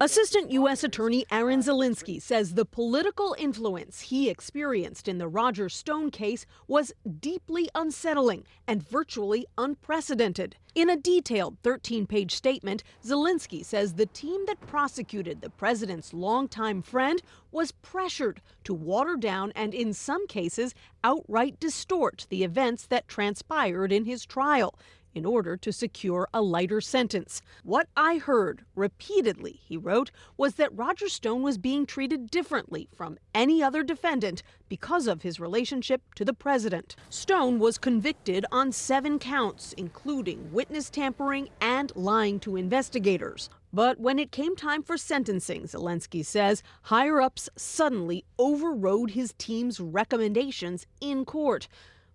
Assistant 0.00 0.50
U.S. 0.50 0.82
Attorney 0.82 1.24
Aaron 1.30 1.60
Zelinsky 1.60 2.20
says 2.20 2.54
the 2.54 2.64
political 2.64 3.36
influence 3.38 4.00
he 4.00 4.28
experienced 4.28 5.06
in 5.06 5.18
the 5.18 5.28
Roger 5.28 5.68
Stone 5.68 6.10
case 6.10 6.46
was 6.66 6.92
deeply 7.20 7.68
unsettling 7.76 8.44
and 8.66 8.82
virtually 8.82 9.46
unprecedented. 9.56 10.56
In 10.74 10.90
a 10.90 10.96
detailed 10.96 11.58
13 11.62 12.08
page 12.08 12.34
statement, 12.34 12.82
Zelinsky 13.04 13.64
says 13.64 13.94
the 13.94 14.06
team 14.06 14.44
that 14.46 14.66
prosecuted 14.66 15.40
the 15.40 15.50
president's 15.50 16.12
longtime 16.12 16.82
friend 16.82 17.22
was 17.52 17.70
pressured 17.70 18.42
to 18.64 18.74
water 18.74 19.14
down 19.14 19.52
and, 19.54 19.72
in 19.72 19.92
some 19.92 20.26
cases, 20.26 20.74
outright 21.04 21.60
distort 21.60 22.26
the 22.30 22.42
events 22.42 22.84
that 22.88 23.06
transpired 23.06 23.92
in 23.92 24.06
his 24.06 24.26
trial 24.26 24.74
in 25.14 25.24
order 25.24 25.56
to 25.56 25.72
secure 25.72 26.28
a 26.34 26.42
lighter 26.42 26.80
sentence. 26.80 27.42
What 27.62 27.88
I 27.96 28.18
heard 28.18 28.64
repeatedly, 28.74 29.60
he 29.62 29.76
wrote, 29.76 30.10
was 30.36 30.54
that 30.54 30.76
Roger 30.76 31.08
Stone 31.08 31.42
was 31.42 31.58
being 31.58 31.86
treated 31.86 32.30
differently 32.30 32.88
from 32.94 33.18
any 33.34 33.62
other 33.62 33.82
defendant 33.82 34.42
because 34.68 35.06
of 35.06 35.22
his 35.22 35.38
relationship 35.38 36.02
to 36.14 36.24
the 36.24 36.34
president. 36.34 36.96
Stone 37.10 37.58
was 37.58 37.78
convicted 37.78 38.44
on 38.50 38.72
seven 38.72 39.18
counts, 39.18 39.72
including 39.74 40.52
witness 40.52 40.90
tampering 40.90 41.48
and 41.60 41.92
lying 41.94 42.40
to 42.40 42.56
investigators. 42.56 43.48
But 43.72 43.98
when 43.98 44.20
it 44.20 44.30
came 44.30 44.54
time 44.54 44.84
for 44.84 44.96
sentencing, 44.96 45.64
Zelinsky 45.64 46.24
says, 46.24 46.62
higher 46.82 47.20
ups 47.20 47.50
suddenly 47.56 48.24
overrode 48.38 49.10
his 49.10 49.34
team's 49.36 49.80
recommendations 49.80 50.86
in 51.00 51.24
court. 51.24 51.66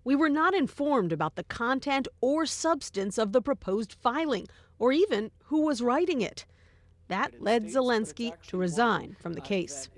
We 0.04 0.16
were 0.16 0.30
not 0.30 0.54
informed 0.54 1.12
about 1.12 1.36
the 1.36 1.44
content 1.44 2.08
or 2.22 2.46
substance 2.46 3.18
of 3.18 3.32
the 3.32 3.42
proposed 3.42 3.94
filing, 3.94 4.48
or 4.78 4.92
even 4.92 5.32
who 5.46 5.62
was 5.62 5.82
writing 5.82 6.22
it. 6.22 6.46
That 7.10 7.42
led 7.42 7.66
Zelinsky 7.66 8.34
to 8.48 8.58
resign 8.58 9.16
from 9.20 9.34
the 9.34 9.42
case. 9.42 9.90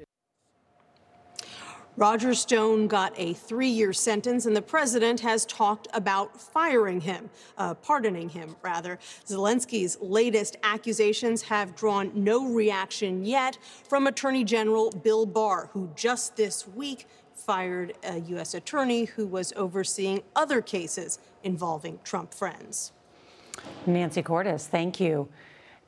Roger 1.97 2.33
Stone 2.33 2.87
got 2.87 3.13
a 3.17 3.33
three 3.33 3.67
year 3.67 3.91
sentence, 3.91 4.45
and 4.45 4.55
the 4.55 4.61
president 4.61 5.19
has 5.19 5.45
talked 5.45 5.89
about 5.93 6.39
firing 6.39 7.01
him, 7.01 7.29
uh, 7.57 7.73
pardoning 7.73 8.29
him, 8.29 8.55
rather. 8.61 8.97
Zelinsky's 9.27 9.97
latest 9.99 10.55
accusations 10.63 11.41
have 11.43 11.75
drawn 11.75 12.11
no 12.15 12.47
reaction 12.47 13.25
yet 13.25 13.57
from 13.89 14.07
Attorney 14.07 14.45
General 14.45 14.89
Bill 14.89 15.25
Barr, 15.25 15.69
who 15.73 15.91
just 15.93 16.37
this 16.37 16.65
week 16.65 17.07
fired 17.45 17.93
a 18.03 18.19
U.S. 18.19 18.53
attorney 18.53 19.05
who 19.05 19.25
was 19.25 19.51
overseeing 19.55 20.21
other 20.35 20.61
cases 20.61 21.19
involving 21.43 21.99
Trump 22.03 22.33
friends. 22.33 22.91
Nancy 23.85 24.21
Cordes, 24.21 24.67
thank 24.67 24.99
you. 24.99 25.27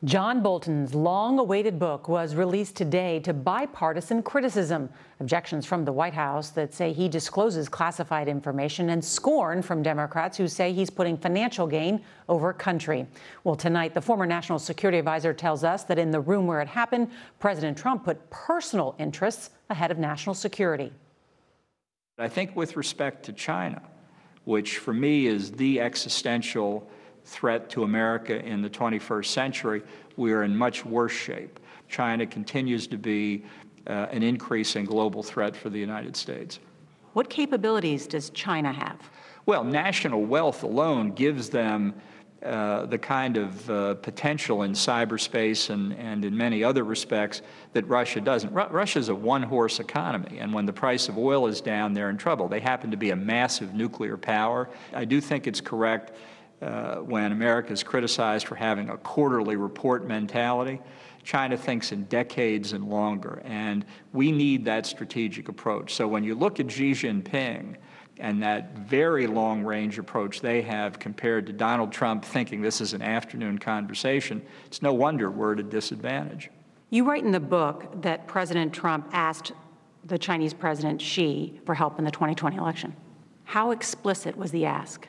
John 0.03 0.41
Bolton's 0.41 0.93
long 0.93 1.39
awaited 1.39 1.79
book 1.79 2.09
was 2.09 2.35
released 2.35 2.75
today 2.75 3.21
to 3.21 3.33
bipartisan 3.33 4.21
criticism. 4.21 4.89
Objections 5.21 5.65
from 5.65 5.85
the 5.85 5.93
White 5.93 6.13
House 6.13 6.49
that 6.49 6.73
say 6.73 6.91
he 6.91 7.07
discloses 7.07 7.69
classified 7.69 8.27
information, 8.27 8.89
and 8.89 9.03
scorn 9.03 9.61
from 9.61 9.81
Democrats 9.81 10.35
who 10.37 10.49
say 10.49 10.73
he's 10.73 10.89
putting 10.89 11.15
financial 11.15 11.65
gain 11.65 12.01
over 12.27 12.51
country. 12.51 13.07
Well, 13.45 13.55
tonight, 13.55 13.93
the 13.93 14.01
former 14.01 14.25
national 14.25 14.59
security 14.59 14.99
advisor 14.99 15.33
tells 15.33 15.63
us 15.63 15.85
that 15.85 15.97
in 15.97 16.11
the 16.11 16.19
room 16.19 16.47
where 16.47 16.59
it 16.59 16.67
happened, 16.67 17.09
President 17.39 17.77
Trump 17.77 18.03
put 18.03 18.29
personal 18.29 18.95
interests 18.99 19.51
ahead 19.69 19.89
of 19.89 19.99
national 19.99 20.35
security. 20.35 20.91
I 22.19 22.27
think 22.27 22.55
with 22.55 22.77
respect 22.77 23.25
to 23.25 23.33
China, 23.33 23.81
which 24.45 24.77
for 24.77 24.93
me 24.93 25.25
is 25.25 25.51
the 25.51 25.79
existential 25.81 26.87
threat 27.25 27.71
to 27.71 27.83
America 27.83 28.45
in 28.45 28.61
the 28.61 28.69
21st 28.69 29.25
century, 29.25 29.81
we 30.15 30.31
are 30.31 30.43
in 30.43 30.55
much 30.55 30.85
worse 30.85 31.11
shape. 31.11 31.59
China 31.89 32.27
continues 32.27 32.85
to 32.87 32.97
be 32.97 33.43
uh, 33.87 34.07
an 34.11 34.21
increasing 34.21 34.85
global 34.85 35.23
threat 35.23 35.55
for 35.55 35.71
the 35.71 35.79
United 35.79 36.15
States. 36.15 36.59
What 37.13 37.31
capabilities 37.31 38.05
does 38.05 38.29
China 38.29 38.71
have? 38.71 39.09
Well, 39.47 39.63
national 39.63 40.23
wealth 40.23 40.61
alone 40.61 41.13
gives 41.13 41.49
them 41.49 41.95
uh, 42.43 42.85
the 42.85 42.97
kind 42.97 43.37
of 43.37 43.69
uh, 43.69 43.93
potential 43.95 44.63
in 44.63 44.73
cyberspace 44.73 45.69
and, 45.69 45.93
and 45.93 46.25
in 46.25 46.35
many 46.35 46.63
other 46.63 46.83
respects 46.83 47.41
that 47.71 47.87
Russia 47.87 48.19
doesn't. 48.19 48.53
Ru- 48.53 48.67
Russia's 48.67 49.09
a 49.09 49.15
one 49.15 49.43
horse 49.43 49.79
economy, 49.79 50.39
and 50.39 50.53
when 50.53 50.65
the 50.65 50.73
price 50.73 51.07
of 51.07 51.17
oil 51.17 51.47
is 51.47 51.61
down, 51.61 51.93
they're 51.93 52.09
in 52.09 52.17
trouble. 52.17 52.47
They 52.47 52.59
happen 52.59 52.91
to 52.91 52.97
be 52.97 53.11
a 53.11 53.15
massive 53.15 53.73
nuclear 53.73 54.17
power. 54.17 54.69
I 54.93 55.05
do 55.05 55.21
think 55.21 55.47
it's 55.47 55.61
correct 55.61 56.11
uh, 56.61 56.95
when 56.97 57.31
America 57.31 57.71
is 57.71 57.83
criticized 57.83 58.47
for 58.47 58.55
having 58.55 58.89
a 58.89 58.97
quarterly 58.97 59.55
report 59.55 60.05
mentality. 60.05 60.79
China 61.23 61.55
thinks 61.55 61.91
in 61.91 62.03
decades 62.05 62.73
and 62.73 62.89
longer, 62.89 63.41
and 63.45 63.85
we 64.11 64.31
need 64.31 64.65
that 64.65 64.85
strategic 64.85 65.47
approach. 65.47 65.93
So 65.93 66.07
when 66.07 66.23
you 66.23 66.35
look 66.35 66.59
at 66.59 66.69
Xi 66.69 66.91
Jinping, 66.91 67.77
and 68.19 68.43
that 68.43 68.77
very 68.77 69.27
long 69.27 69.63
range 69.63 69.97
approach 69.97 70.41
they 70.41 70.61
have 70.61 70.99
compared 70.99 71.47
to 71.47 71.53
Donald 71.53 71.91
Trump 71.91 72.23
thinking 72.23 72.61
this 72.61 72.81
is 72.81 72.93
an 72.93 73.01
afternoon 73.01 73.57
conversation, 73.57 74.41
it's 74.65 74.81
no 74.81 74.93
wonder 74.93 75.31
we're 75.31 75.53
at 75.53 75.59
a 75.59 75.63
disadvantage. 75.63 76.49
You 76.89 77.05
write 77.05 77.23
in 77.23 77.31
the 77.31 77.39
book 77.39 78.01
that 78.01 78.27
President 78.27 78.71
Trump 78.71 79.09
asked 79.13 79.51
the 80.05 80.17
Chinese 80.17 80.53
President 80.53 81.01
Xi 81.01 81.59
for 81.65 81.73
help 81.73 81.97
in 81.97 82.05
the 82.05 82.11
2020 82.11 82.57
election. 82.57 82.95
How 83.45 83.71
explicit 83.71 84.37
was 84.37 84.51
the 84.51 84.65
ask? 84.65 85.07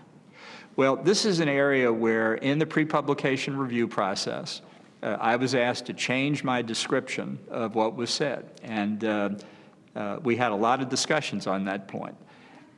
Well, 0.76 0.96
this 0.96 1.24
is 1.24 1.40
an 1.40 1.48
area 1.48 1.92
where, 1.92 2.34
in 2.34 2.58
the 2.58 2.66
pre 2.66 2.84
publication 2.84 3.56
review 3.56 3.86
process, 3.86 4.60
uh, 5.02 5.16
I 5.20 5.36
was 5.36 5.54
asked 5.54 5.86
to 5.86 5.92
change 5.92 6.42
my 6.42 6.62
description 6.62 7.38
of 7.48 7.74
what 7.74 7.94
was 7.94 8.10
said. 8.10 8.50
And 8.62 9.04
uh, 9.04 9.30
uh, 9.94 10.18
we 10.22 10.36
had 10.36 10.50
a 10.50 10.56
lot 10.56 10.80
of 10.80 10.88
discussions 10.88 11.46
on 11.46 11.64
that 11.66 11.86
point. 11.86 12.16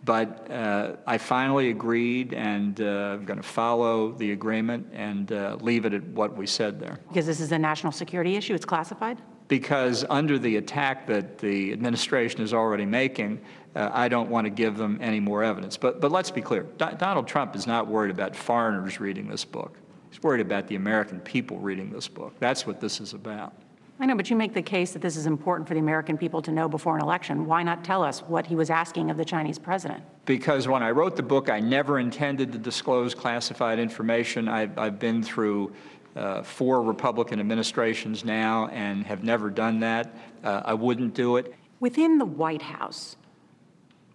But 0.06 0.48
uh, 0.52 0.92
I 1.04 1.18
finally 1.18 1.70
agreed, 1.70 2.32
and 2.32 2.80
uh, 2.80 2.84
I'm 2.84 3.24
going 3.24 3.38
to 3.38 3.42
follow 3.42 4.12
the 4.12 4.30
agreement 4.30 4.86
and 4.92 5.32
uh, 5.32 5.56
leave 5.60 5.84
it 5.84 5.92
at 5.92 6.04
what 6.04 6.36
we 6.36 6.46
said 6.46 6.78
there. 6.78 7.00
Because 7.08 7.26
this 7.26 7.40
is 7.40 7.50
a 7.50 7.58
national 7.58 7.90
security 7.90 8.36
issue, 8.36 8.54
it's 8.54 8.64
classified? 8.64 9.20
Because 9.48 10.04
under 10.08 10.38
the 10.38 10.56
attack 10.56 11.08
that 11.08 11.38
the 11.38 11.72
administration 11.72 12.40
is 12.40 12.54
already 12.54 12.86
making, 12.86 13.40
uh, 13.74 13.90
I 13.92 14.06
don't 14.06 14.30
want 14.30 14.44
to 14.44 14.50
give 14.50 14.76
them 14.76 14.96
any 15.02 15.18
more 15.18 15.42
evidence. 15.42 15.76
But, 15.76 16.00
but 16.00 16.12
let's 16.12 16.30
be 16.30 16.40
clear 16.40 16.62
Do- 16.62 16.96
Donald 16.96 17.26
Trump 17.26 17.56
is 17.56 17.66
not 17.66 17.88
worried 17.88 18.12
about 18.12 18.36
foreigners 18.36 19.00
reading 19.00 19.28
this 19.28 19.44
book, 19.44 19.76
he's 20.10 20.22
worried 20.22 20.40
about 20.40 20.68
the 20.68 20.76
American 20.76 21.18
people 21.18 21.58
reading 21.58 21.90
this 21.90 22.06
book. 22.06 22.32
That's 22.38 22.64
what 22.64 22.80
this 22.80 23.00
is 23.00 23.12
about. 23.12 23.54
I 23.98 24.04
know, 24.04 24.14
but 24.14 24.28
you 24.28 24.36
make 24.36 24.52
the 24.52 24.62
case 24.62 24.92
that 24.92 25.00
this 25.00 25.16
is 25.16 25.26
important 25.26 25.66
for 25.66 25.72
the 25.72 25.80
American 25.80 26.18
people 26.18 26.42
to 26.42 26.52
know 26.52 26.68
before 26.68 26.96
an 26.96 27.02
election. 27.02 27.46
Why 27.46 27.62
not 27.62 27.82
tell 27.82 28.02
us 28.02 28.20
what 28.20 28.46
he 28.46 28.54
was 28.54 28.68
asking 28.68 29.10
of 29.10 29.16
the 29.16 29.24
Chinese 29.24 29.58
president? 29.58 30.04
Because 30.26 30.68
when 30.68 30.82
I 30.82 30.90
wrote 30.90 31.16
the 31.16 31.22
book, 31.22 31.48
I 31.48 31.60
never 31.60 31.98
intended 31.98 32.52
to 32.52 32.58
disclose 32.58 33.14
classified 33.14 33.78
information. 33.78 34.48
I've, 34.48 34.78
I've 34.78 34.98
been 34.98 35.22
through 35.22 35.72
uh, 36.14 36.42
four 36.42 36.82
Republican 36.82 37.40
administrations 37.40 38.22
now 38.22 38.68
and 38.68 39.06
have 39.06 39.24
never 39.24 39.48
done 39.48 39.80
that. 39.80 40.14
Uh, 40.44 40.62
I 40.64 40.74
wouldn't 40.74 41.14
do 41.14 41.36
it. 41.36 41.54
Within 41.80 42.18
the 42.18 42.26
White 42.26 42.62
House, 42.62 43.16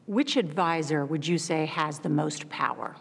which 0.06 0.38
advisor 0.38 1.06
would 1.06 1.28
you 1.28 1.40
say 1.40 1.66
has 1.66 2.00
the 2.00 2.10
most 2.10 2.48
power? 2.50 2.96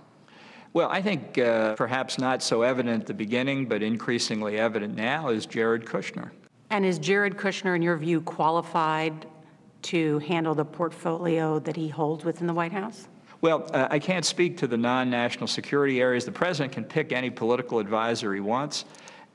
Well, 0.73 0.89
I 0.89 1.03
think 1.03 1.37
uh, 1.37 1.75
perhaps 1.75 2.19
not 2.19 2.43
so 2.43 2.63
evident 2.63 3.03
at 3.03 3.07
the 3.07 3.15
beginning, 3.15 3.67
but 3.67 3.83
increasingly 3.83 4.59
evident 4.59 4.97
now 4.97 5.29
is 5.29 5.45
Jared 5.45 5.85
Kushner. 5.85 6.31
And 6.71 6.87
is 6.87 7.00
Jared 7.00 7.37
Kushner, 7.37 7.75
in 7.75 7.83
your 7.83 7.97
view, 7.97 8.21
qualified 8.21 9.27
to 9.83 10.21
handle 10.21 10.55
the 10.55 10.65
portfolio 10.65 11.59
that 11.59 11.75
he 11.75 11.89
holds 11.89 12.25
within 12.25 12.47
the 12.47 12.55
White 12.55 12.73
House? 12.73 13.09
Well, 13.41 13.69
uh, 13.73 13.89
I 13.91 13.99
can't 13.99 14.25
speak 14.25 14.57
to 14.59 14.69
the 14.69 14.77
non 14.77 15.11
national 15.11 15.49
security 15.49 16.00
areas. 16.00 16.25
The 16.25 16.33
president 16.33 16.73
can 16.73 16.85
pick 16.85 17.12
any 17.12 17.29
political 17.29 17.81
advisor 17.81 18.33
he 18.35 18.41
wants. 18.41 18.85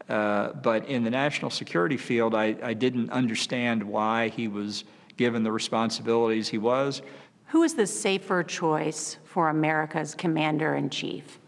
Uh, 0.08 0.54
but 0.54 0.88
in 0.88 1.04
the 1.04 1.10
national 1.10 1.50
security 1.50 1.98
field, 1.98 2.36
I, 2.36 2.56
I 2.62 2.74
didn't 2.74 3.10
understand 3.10 3.84
why 3.84 4.30
he 4.30 4.48
was 4.48 4.84
given 5.18 5.44
the 5.44 5.52
responsibilities 5.52 6.48
he 6.48 6.60
was. 6.60 7.02
Who 7.48 7.64
is 7.64 7.74
the 7.74 7.88
safer 7.88 8.44
choice 8.44 9.18
for 9.24 9.50
America's 9.50 10.14
commander 10.14 10.76
in 10.76 10.90
chief? 10.90 11.40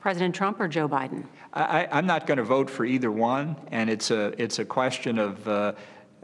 President 0.00 0.34
Trump 0.34 0.60
or 0.60 0.68
Joe 0.68 0.88
Biden? 0.88 1.24
I, 1.52 1.88
am 1.90 2.06
not 2.06 2.26
going 2.26 2.38
to 2.38 2.44
vote 2.44 2.68
for 2.68 2.84
either 2.84 3.10
one, 3.10 3.56
and 3.70 3.88
it's 3.88 4.10
a 4.10 4.40
it's 4.42 4.58
a 4.58 4.64
question 4.64 5.18
of 5.18 5.48
uh, 5.48 5.72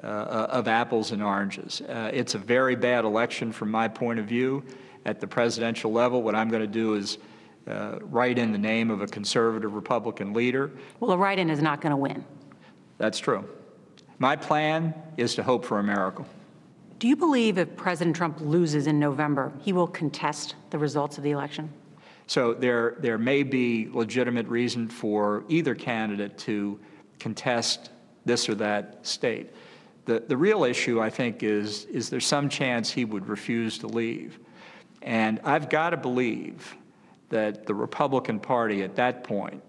uh, 0.03 0.07
of 0.07 0.69
apples 0.69 1.13
and 1.13 1.23
oranges. 1.23 1.81
Uh, 1.81 2.11
it's 2.13 2.35
a 2.35 2.39
very 2.39 2.77
bad 2.77 3.05
election 3.05 3.53
from 3.53 3.71
my 3.71 3.89
point 3.89 4.19
of 4.19 4.27
view. 4.27 4.63
At 5.07 5.21
the 5.21 5.27
presidential 5.27 5.93
level, 5.93 6.23
what 6.23 6.35
I'm 6.35 6.49
going 6.49 6.63
to 6.63 6.67
do 6.67 6.95
is 6.95 7.19
uh, 7.67 7.99
write 8.03 8.39
in 8.39 8.53
the 8.53 8.59
name 8.59 8.91
of 8.91 9.03
a 9.03 9.07
conservative 9.07 9.75
Republican 9.75 10.33
leader. 10.33 10.71
Well, 11.01 11.13
a 11.13 11.17
write 11.17 11.39
in 11.39 11.51
is 11.51 11.61
not 11.61 11.81
going 11.81 11.91
to 11.91 11.97
win. 11.97 12.25
That's 12.99 13.19
true. 13.19 13.49
My 14.19 14.37
plan 14.37 14.95
is 15.17 15.35
to 15.35 15.43
hope 15.43 15.65
for 15.65 15.79
a 15.79 15.83
miracle. 15.83 16.27
Do 16.99 17.09
you 17.09 17.17
believe 17.17 17.59
if 17.59 17.75
President 17.77 18.17
Trump 18.17 18.41
loses 18.41 18.87
in 18.87 18.99
November, 18.99 19.53
he 19.61 19.73
will 19.73 19.89
contest 19.89 20.55
the 20.71 20.79
results 20.79 21.19
of 21.19 21.25
the 21.25 21.33
election? 21.33 21.71
So 22.27 22.55
there, 22.55 22.97
there 23.01 23.19
may 23.19 23.43
be 23.43 23.89
legitimate 23.93 24.47
reason 24.49 24.89
for 24.89 25.45
either 25.49 25.75
candidate 25.75 26.39
to 26.39 26.79
contest 27.19 27.91
this 28.25 28.49
or 28.49 28.55
that 28.57 29.07
state. 29.07 29.51
The, 30.07 30.21
the 30.21 30.37
real 30.37 30.65
issue, 30.65 31.01
I 31.01 31.11
think, 31.11 31.43
is 31.43 31.85
is 31.87 32.11
there 32.11 32.21
some 32.21 32.49
chance 32.49 32.91
he 32.91 33.05
would 33.05 33.27
refuse 33.27 33.79
to 33.79 33.87
leave? 33.87 34.39
And 35.03 35.41
I've 35.45 35.69
got 35.69 35.91
to 35.91 35.97
believe 35.97 36.75
that 37.31 37.67
the 37.67 37.75
Republican 37.75 38.41
Party 38.41 38.83
at 38.83 38.97
that 38.97 39.25
point 39.25 39.63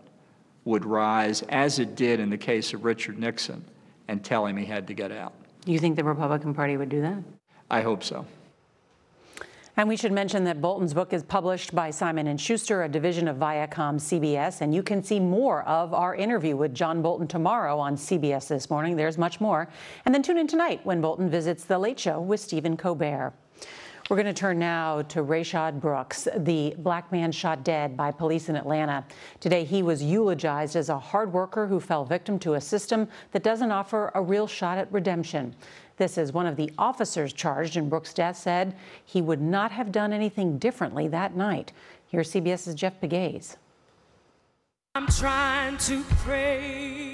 would 0.65 0.85
rise, 0.85 1.41
as 1.43 1.79
it 1.79 1.95
did 1.95 2.19
in 2.19 2.29
the 2.29 2.37
case 2.37 2.73
of 2.73 2.83
Richard 2.83 3.19
Nixon, 3.19 3.63
and 4.07 4.23
tell 4.23 4.45
him 4.45 4.57
he 4.57 4.65
had 4.65 4.87
to 4.87 4.93
get 4.93 5.11
out. 5.11 5.33
You 5.65 5.79
think 5.79 5.95
the 5.95 6.03
Republican 6.03 6.53
Party 6.53 6.77
would 6.77 6.89
do 6.89 7.01
that? 7.01 7.17
I 7.69 7.81
hope 7.81 8.03
so. 8.03 8.25
And 9.77 9.89
we 9.89 9.97
should 9.97 10.13
mention 10.13 10.45
that 10.45 10.61
Bolton's 10.61 10.93
book 10.93 11.11
is 11.11 11.21
published 11.21 11.75
by 11.75 11.91
Simon 11.91 12.37
& 12.37 12.37
Schuster, 12.37 12.83
a 12.83 12.89
division 12.89 13.27
of 13.27 13.35
Viacom 13.35 13.99
CBS, 13.99 14.61
and 14.61 14.73
you 14.73 14.81
can 14.81 15.03
see 15.03 15.19
more 15.19 15.63
of 15.63 15.93
our 15.93 16.15
interview 16.15 16.55
with 16.55 16.73
John 16.73 17.01
Bolton 17.01 17.27
tomorrow 17.27 17.77
on 17.77 17.97
CBS 17.97 18.47
This 18.47 18.69
Morning. 18.69 18.95
There's 18.95 19.17
much 19.17 19.41
more. 19.41 19.67
And 20.05 20.15
then 20.15 20.23
tune 20.23 20.37
in 20.37 20.47
tonight 20.47 20.79
when 20.85 21.01
Bolton 21.01 21.29
visits 21.29 21.65
The 21.65 21.77
Late 21.77 21.99
Show 21.99 22.21
with 22.21 22.39
Stephen 22.39 22.77
Colbert. 22.77 23.33
We're 24.09 24.15
going 24.15 24.27
to 24.27 24.33
turn 24.33 24.59
now 24.59 25.01
to 25.01 25.23
Rayshard 25.23 25.81
Brooks, 25.81 26.27
the 26.37 26.75
black 26.77 27.11
man 27.11 27.31
shot 27.33 27.65
dead 27.65 27.97
by 27.97 28.11
police 28.11 28.49
in 28.49 28.55
Atlanta. 28.55 29.03
Today, 29.39 29.65
he 29.65 29.81
was 29.81 30.01
eulogized 30.01 30.75
as 30.75 30.89
a 30.89 30.99
hard 30.99 31.33
worker 31.33 31.67
who 31.67 31.79
fell 31.79 32.05
victim 32.05 32.39
to 32.39 32.53
a 32.53 32.61
system 32.61 33.09
that 33.31 33.43
doesn't 33.43 33.71
offer 33.71 34.11
a 34.13 34.21
real 34.21 34.45
shot 34.45 34.77
at 34.77 34.89
redemption. 34.93 35.55
This 35.97 36.17
is 36.17 36.33
one 36.33 36.45
of 36.45 36.57
the 36.57 36.71
officers 36.77 37.31
charged 37.31 37.77
in 37.77 37.87
Brooks' 37.87 38.13
death 38.13 38.37
said 38.37 38.75
he 39.05 39.21
would 39.21 39.41
not 39.41 39.71
have 39.71 39.91
done 39.91 40.11
anything 40.11 40.57
differently 40.57 41.07
that 41.07 41.35
night. 41.35 41.71
Here's 42.07 42.31
CBS's 42.31 42.75
Jeff 42.75 42.99
Pegues. 42.99 43.55
I'm 44.93 45.07
trying 45.07 45.77
to 45.77 46.03
pray. 46.17 47.13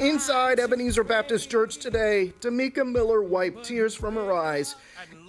Inside 0.00 0.58
Ebenezer 0.58 1.04
Baptist 1.04 1.50
Church 1.50 1.76
today, 1.76 2.32
Tomika 2.40 2.90
Miller 2.90 3.22
wiped 3.22 3.64
tears 3.64 3.94
from 3.94 4.14
her 4.14 4.32
eyes 4.32 4.76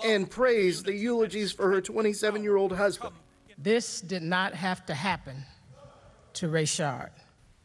and 0.06 0.30
praised 0.30 0.86
the 0.86 0.94
eulogies 0.94 1.52
for 1.52 1.70
her 1.70 1.82
27 1.82 2.44
year 2.44 2.56
old 2.56 2.72
husband. 2.72 3.14
This 3.58 4.02
did 4.02 4.24
not 4.24 4.54
have 4.54 4.86
to 4.86 4.94
happen 4.94 5.44
to 6.34 6.48
Rayshard. 6.48 7.10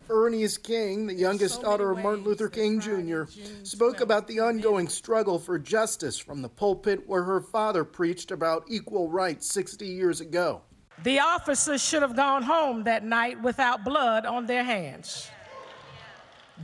Bernice 0.09 0.57
King, 0.57 1.07
the 1.07 1.15
youngest 1.15 1.61
daughter 1.61 1.93
of 1.93 1.99
Martin 1.99 2.25
Luther 2.25 2.49
King 2.49 2.81
Jr., 2.81 3.25
spoke 3.63 4.01
about 4.01 4.27
the 4.27 4.41
ongoing 4.41 4.89
struggle 4.89 5.39
for 5.39 5.59
justice 5.59 6.19
from 6.19 6.41
the 6.41 6.49
pulpit 6.49 7.07
where 7.07 7.23
her 7.23 7.41
father 7.41 7.85
preached 7.85 8.31
about 8.31 8.65
equal 8.69 9.09
rights 9.11 9.53
60 9.53 9.87
years 9.87 10.23
ago. 10.23 10.63
The 11.05 11.21
officers 11.21 11.85
should 11.85 12.03
have 12.03 12.17
gone 12.17 12.43
home 12.43 12.85
that 12.85 13.05
night 13.05 13.41
without 13.43 13.85
blood 13.85 14.25
on 14.25 14.47
their 14.47 14.65
hands. 14.65 15.31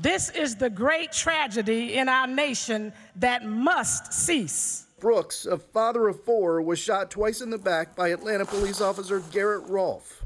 This 0.01 0.31
is 0.31 0.57
the 0.57 0.71
great 0.71 1.13
tragedy 1.13 1.95
in 1.95 2.09
our 2.09 2.27
nation 2.27 2.93
that 3.17 3.45
must 3.45 4.13
cease. 4.13 4.87
Brooks, 4.99 5.45
a 5.45 5.59
father 5.59 6.09
of 6.09 6.25
four, 6.25 6.63
was 6.63 6.79
shot 6.79 7.11
twice 7.11 7.43
in 7.43 7.51
the 7.51 7.59
back 7.59 7.95
by 7.95 8.09
Atlanta 8.09 8.47
police 8.47 8.81
officer 8.81 9.21
Garrett 9.31 9.69
Rolfe. 9.69 10.24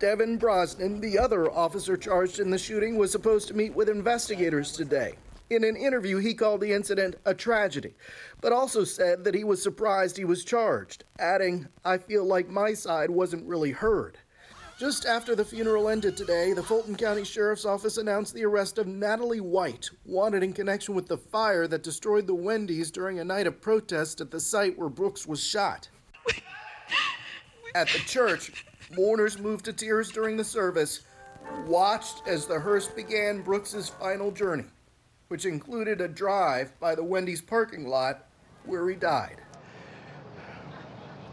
Devin 0.00 0.38
Brosnan, 0.38 0.98
the 1.02 1.18
other 1.18 1.50
officer 1.52 1.94
charged 1.94 2.40
in 2.40 2.48
the 2.48 2.56
shooting, 2.56 2.96
was 2.96 3.12
supposed 3.12 3.48
to 3.48 3.54
meet 3.54 3.74
with 3.74 3.90
investigators 3.90 4.72
today. 4.72 5.16
In 5.50 5.62
an 5.62 5.76
interview, 5.76 6.16
he 6.16 6.32
called 6.32 6.62
the 6.62 6.72
incident 6.72 7.16
a 7.26 7.34
tragedy, 7.34 7.94
but 8.40 8.50
also 8.50 8.82
said 8.82 9.24
that 9.24 9.34
he 9.34 9.44
was 9.44 9.62
surprised 9.62 10.16
he 10.16 10.24
was 10.24 10.42
charged, 10.42 11.04
adding, 11.18 11.68
I 11.84 11.98
feel 11.98 12.24
like 12.24 12.48
my 12.48 12.72
side 12.72 13.10
wasn't 13.10 13.46
really 13.46 13.72
heard. 13.72 14.16
Just 14.78 15.04
after 15.04 15.34
the 15.34 15.44
funeral 15.44 15.90
ended 15.90 16.16
today, 16.16 16.54
the 16.54 16.62
Fulton 16.62 16.96
County 16.96 17.22
Sheriff's 17.22 17.66
Office 17.66 17.98
announced 17.98 18.32
the 18.32 18.46
arrest 18.46 18.78
of 18.78 18.86
Natalie 18.86 19.42
White, 19.42 19.90
wanted 20.06 20.42
in 20.42 20.54
connection 20.54 20.94
with 20.94 21.08
the 21.08 21.18
fire 21.18 21.66
that 21.66 21.82
destroyed 21.82 22.26
the 22.26 22.34
Wendy's 22.34 22.90
during 22.90 23.18
a 23.18 23.24
night 23.24 23.46
of 23.46 23.60
protest 23.60 24.22
at 24.22 24.30
the 24.30 24.40
site 24.40 24.78
where 24.78 24.88
Brooks 24.88 25.26
was 25.26 25.44
shot. 25.44 25.90
At 27.74 27.88
the 27.88 27.98
church, 27.98 28.64
mourners 28.96 29.38
moved 29.38 29.64
to 29.66 29.72
tears 29.72 30.10
during 30.10 30.36
the 30.36 30.44
service, 30.44 31.00
watched 31.66 32.26
as 32.26 32.46
the 32.46 32.58
hearse 32.58 32.88
began 32.88 33.42
Brooks's 33.42 33.88
final 33.88 34.30
journey, 34.30 34.66
which 35.28 35.46
included 35.46 36.00
a 36.00 36.08
drive 36.08 36.78
by 36.80 36.94
the 36.94 37.04
Wendy's 37.04 37.42
parking 37.42 37.86
lot 37.86 38.26
where 38.64 38.88
he 38.88 38.96
died. 38.96 39.40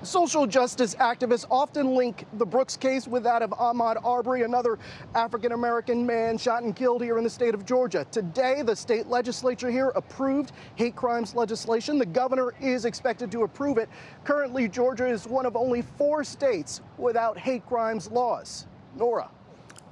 Social 0.07 0.47
justice 0.47 0.95
activists 0.95 1.45
often 1.51 1.93
link 1.93 2.25
the 2.37 2.45
Brooks 2.45 2.77
case 2.77 3.09
with 3.09 3.23
that 3.23 3.41
of 3.41 3.49
Ahmaud 3.49 4.01
Arbery, 4.05 4.43
another 4.43 4.79
African 5.15 5.51
American 5.51 6.05
man 6.05 6.37
shot 6.37 6.63
and 6.63 6.73
killed 6.73 7.03
here 7.03 7.17
in 7.17 7.25
the 7.25 7.29
state 7.29 7.53
of 7.53 7.65
Georgia. 7.65 8.07
Today, 8.09 8.61
the 8.61 8.73
state 8.73 9.07
legislature 9.07 9.69
here 9.69 9.89
approved 9.95 10.53
hate 10.75 10.95
crimes 10.95 11.35
legislation. 11.35 11.99
The 11.99 12.05
governor 12.05 12.53
is 12.61 12.85
expected 12.85 13.29
to 13.33 13.43
approve 13.43 13.77
it. 13.77 13.89
Currently, 14.23 14.69
Georgia 14.69 15.05
is 15.05 15.27
one 15.27 15.45
of 15.45 15.57
only 15.57 15.81
four 15.81 16.23
states 16.23 16.79
without 16.97 17.37
hate 17.37 17.65
crimes 17.65 18.09
laws. 18.09 18.65
Norah. 18.95 19.29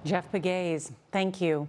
Jeff 0.05 0.31
Pegues, 0.31 0.93
thank 1.11 1.41
you. 1.41 1.67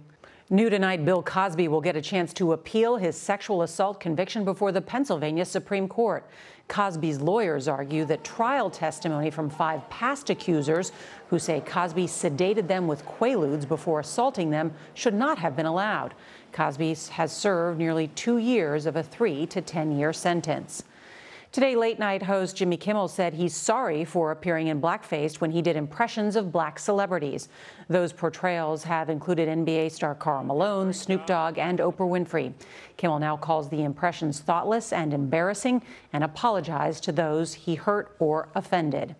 New 0.49 0.69
tonight, 0.69 1.03
Bill 1.03 1.21
Cosby 1.21 1.67
will 1.67 1.81
get 1.81 1.97
a 1.97 2.01
chance 2.01 2.31
to 2.35 2.53
appeal 2.53 2.95
his 2.95 3.17
sexual 3.17 3.63
assault 3.63 3.99
conviction 3.99 4.45
before 4.45 4.71
the 4.71 4.79
Pennsylvania 4.79 5.43
Supreme 5.43 5.89
Court. 5.89 6.25
Cosby's 6.67 7.21
lawyers 7.21 7.67
argue 7.67 8.03
that 8.05 8.23
trial 8.23 8.69
testimony 8.69 9.31
from 9.31 9.49
five 9.49 9.89
past 9.89 10.29
accusers 10.29 10.91
who 11.29 11.39
say 11.39 11.61
Cosby 11.61 12.07
sedated 12.07 12.67
them 12.67 12.87
with 12.87 13.05
quaaludes 13.05 13.67
before 13.67 14.01
assaulting 14.01 14.49
them 14.49 14.73
should 14.93 15.13
not 15.13 15.37
have 15.37 15.55
been 15.55 15.65
allowed. 15.65 16.13
Cosby 16.51 16.95
has 17.11 17.31
served 17.31 17.79
nearly 17.79 18.07
two 18.09 18.37
years 18.37 18.85
of 18.85 18.95
a 18.95 19.03
three 19.03 19.45
to 19.47 19.61
10 19.61 19.97
year 19.97 20.11
sentence. 20.11 20.83
Today, 21.57 21.75
late 21.75 21.97
night 21.97 22.21
host 22.21 22.55
Jimmy 22.55 22.77
Kimmel 22.77 23.07
said 23.07 23.33
he's 23.33 23.55
sorry 23.55 24.05
for 24.05 24.29
appearing 24.29 24.67
in 24.67 24.79
blackface 24.79 25.41
when 25.41 25.49
he 25.49 25.63
did 25.63 25.75
impressions 25.75 26.35
of 26.35 26.51
black 26.51 26.77
celebrities. 26.77 27.49
Those 27.89 28.13
portrayals 28.13 28.83
have 28.83 29.09
included 29.09 29.49
NBA 29.49 29.91
star 29.91 30.13
Karl 30.13 30.43
Malone, 30.43 30.93
Snoop 30.93 31.25
Dogg, 31.25 31.57
and 31.57 31.79
Oprah 31.79 32.07
Winfrey. 32.07 32.53
Kimmel 32.95 33.17
now 33.17 33.37
calls 33.37 33.69
the 33.69 33.81
impressions 33.81 34.39
thoughtless 34.39 34.93
and 34.93 35.15
embarrassing 35.15 35.81
and 36.13 36.23
apologized 36.23 37.03
to 37.05 37.11
those 37.11 37.55
he 37.55 37.73
hurt 37.73 38.15
or 38.19 38.49
offended. 38.53 39.15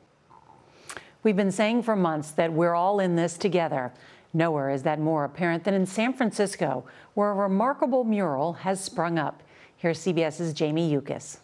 We've 1.24 1.36
been 1.36 1.52
saying 1.52 1.82
for 1.82 1.96
months 1.96 2.30
that 2.30 2.54
we're 2.54 2.76
all 2.76 3.00
in 3.00 3.16
this 3.16 3.36
together. 3.36 3.92
Nowhere 4.32 4.70
is 4.70 4.84
that 4.84 5.00
more 5.00 5.24
apparent 5.24 5.64
than 5.64 5.74
in 5.74 5.88
San 5.88 6.14
Francisco, 6.14 6.86
where 7.16 7.32
a 7.32 7.34
remarkable 7.34 8.04
mural 8.04 8.54
has 8.54 8.80
sprung 8.80 9.18
up. 9.18 9.42
Here's 9.76 9.98
CBS's 10.02 10.54
Jamie 10.54 10.88
Yuccas. 10.88 11.40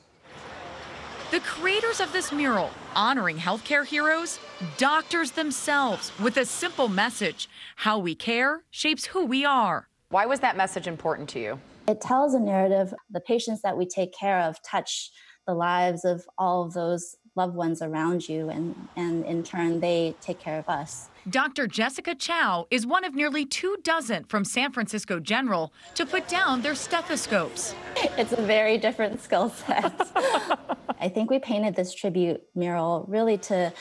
The 1.34 1.40
creators 1.40 2.00
of 2.00 2.14
this 2.14 2.32
mural, 2.32 2.70
honoring 2.96 3.38
healthcare 3.38 3.84
heroes, 3.84 4.40
doctors 4.78 5.32
themselves, 5.32 6.12
with 6.20 6.38
a 6.38 6.46
simple 6.46 6.88
message 6.88 7.50
how 7.76 7.98
we 7.98 8.14
care 8.14 8.62
shapes 8.70 9.08
who 9.08 9.26
we 9.26 9.44
are. 9.44 9.90
Why 10.10 10.28
was 10.28 10.42
that 10.42 10.56
message 10.56 10.86
important 10.86 11.28
to 11.30 11.40
you? 11.40 11.60
It 11.88 12.02
tells 12.02 12.36
a 12.36 12.40
narrative. 12.40 12.94
The 13.10 13.20
patients 13.20 13.64
that 13.64 13.76
we 13.76 13.88
take 13.88 14.14
care 14.14 14.42
of 14.42 14.58
touch 14.62 15.10
the 15.48 15.56
lives 15.56 16.06
of 16.06 16.24
all 16.38 16.66
of 16.66 16.74
those 16.74 17.16
loved 17.36 17.56
ones 17.56 17.82
around 17.82 18.28
you, 18.30 18.50
and, 18.50 18.76
and 18.96 19.26
in 19.26 19.44
turn, 19.44 19.80
they 19.80 20.16
take 20.22 20.40
care 20.40 20.60
of 20.60 20.70
us. 20.70 21.10
Dr. 21.30 21.68
Jessica 21.68 22.14
Chow 22.16 22.68
is 22.70 22.86
one 22.86 23.04
of 23.04 23.16
nearly 23.16 23.46
two 23.46 23.78
dozen 23.84 24.26
from 24.26 24.44
San 24.46 24.72
Francisco 24.72 25.20
General 25.20 25.74
to 25.96 26.06
put 26.06 26.28
down 26.28 26.62
their 26.62 26.76
stethoscopes. 26.76 27.76
It's 28.18 28.34
a 28.34 28.42
very 28.42 28.78
different 28.78 29.22
skill 29.22 29.50
set. 29.50 29.94
I 31.00 31.10
think 31.10 31.30
we 31.32 31.40
painted 31.40 31.76
this 31.76 31.94
tribute 31.94 32.44
mural 32.54 33.06
really 33.08 33.38
to 33.50 33.74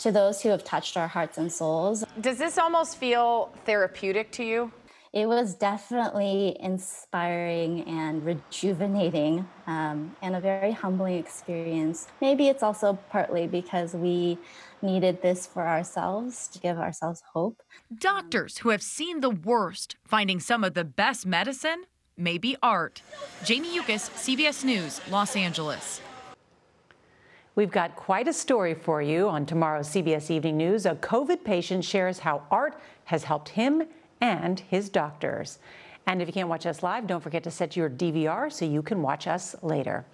to 0.00 0.10
those 0.10 0.40
who 0.42 0.48
have 0.48 0.64
touched 0.64 0.96
our 0.96 1.06
hearts 1.06 1.36
and 1.38 1.52
souls. 1.52 2.04
Does 2.20 2.38
this 2.38 2.56
almost 2.56 2.96
feel 2.96 3.52
therapeutic 3.66 4.32
to 4.32 4.44
you? 4.44 4.72
It 5.12 5.26
was 5.26 5.54
definitely 5.54 6.56
inspiring 6.60 7.82
and 7.88 8.24
rejuvenating 8.24 9.48
um, 9.66 10.14
and 10.22 10.36
a 10.36 10.40
very 10.40 10.70
humbling 10.70 11.16
experience. 11.16 12.06
Maybe 12.20 12.46
it's 12.46 12.62
also 12.62 12.96
partly 13.10 13.48
because 13.48 13.92
we 13.92 14.38
needed 14.82 15.20
this 15.20 15.48
for 15.48 15.66
ourselves 15.66 16.46
to 16.48 16.60
give 16.60 16.78
ourselves 16.78 17.24
hope. 17.32 17.60
Doctors 17.92 18.58
who 18.58 18.68
have 18.68 18.82
seen 18.82 19.18
the 19.18 19.30
worst 19.30 19.96
finding 20.06 20.38
some 20.38 20.62
of 20.62 20.74
the 20.74 20.84
best 20.84 21.26
medicine 21.26 21.86
maybe 22.16 22.56
art. 22.62 23.02
Jamie 23.44 23.74
Yuccas, 23.74 24.10
CBS 24.10 24.62
News, 24.62 25.00
Los 25.10 25.34
Angeles. 25.34 26.00
We've 27.56 27.70
got 27.70 27.96
quite 27.96 28.28
a 28.28 28.32
story 28.32 28.74
for 28.74 29.02
you 29.02 29.28
on 29.28 29.44
tomorrow's 29.44 29.88
CBS 29.88 30.30
Evening 30.30 30.56
News. 30.56 30.86
A 30.86 30.94
COVID 30.94 31.42
patient 31.42 31.84
shares 31.84 32.20
how 32.20 32.44
art 32.50 32.80
has 33.06 33.24
helped 33.24 33.48
him 33.48 33.82
and 34.20 34.60
his 34.60 34.88
doctors. 34.88 35.58
And 36.06 36.20
if 36.20 36.28
you 36.28 36.32
can't 36.32 36.48
watch 36.48 36.66
us 36.66 36.82
live, 36.82 37.06
don't 37.06 37.22
forget 37.22 37.44
to 37.44 37.50
set 37.50 37.76
your 37.76 37.88
DVR 37.88 38.52
so 38.52 38.64
you 38.64 38.82
can 38.82 39.02
watch 39.02 39.26
us 39.26 39.54
later. 39.62 40.04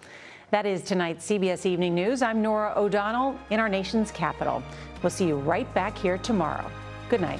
That 0.51 0.65
is 0.65 0.81
tonight's 0.81 1.25
CBS 1.27 1.65
Evening 1.65 1.93
News. 1.93 2.21
I'm 2.21 2.41
Norah 2.41 2.73
O'Donnell 2.75 3.37
in 3.49 3.59
our 3.59 3.67
nation's 3.67 4.11
capital. 4.11 4.63
We'll 5.03 5.09
see 5.09 5.27
you 5.27 5.35
right 5.35 5.71
back 5.73 5.97
here 5.97 6.17
tomorrow. 6.17 6.69
Good 7.09 7.21
night. 7.21 7.39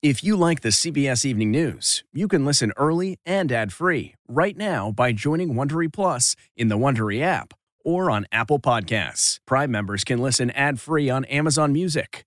If 0.00 0.22
you 0.22 0.36
like 0.36 0.60
the 0.60 0.68
CBS 0.68 1.24
Evening 1.24 1.50
News, 1.50 2.04
you 2.12 2.28
can 2.28 2.44
listen 2.44 2.72
early 2.76 3.16
and 3.24 3.50
ad-free 3.50 4.14
right 4.28 4.54
now 4.54 4.92
by 4.92 5.12
joining 5.12 5.54
Wondery 5.54 5.90
Plus 5.90 6.36
in 6.56 6.68
the 6.68 6.76
Wondery 6.76 7.22
app 7.22 7.54
or 7.82 8.10
on 8.10 8.26
Apple 8.30 8.58
Podcasts. 8.58 9.40
Prime 9.46 9.70
members 9.70 10.04
can 10.04 10.18
listen 10.18 10.50
ad-free 10.50 11.08
on 11.08 11.24
Amazon 11.24 11.72
Music. 11.72 12.26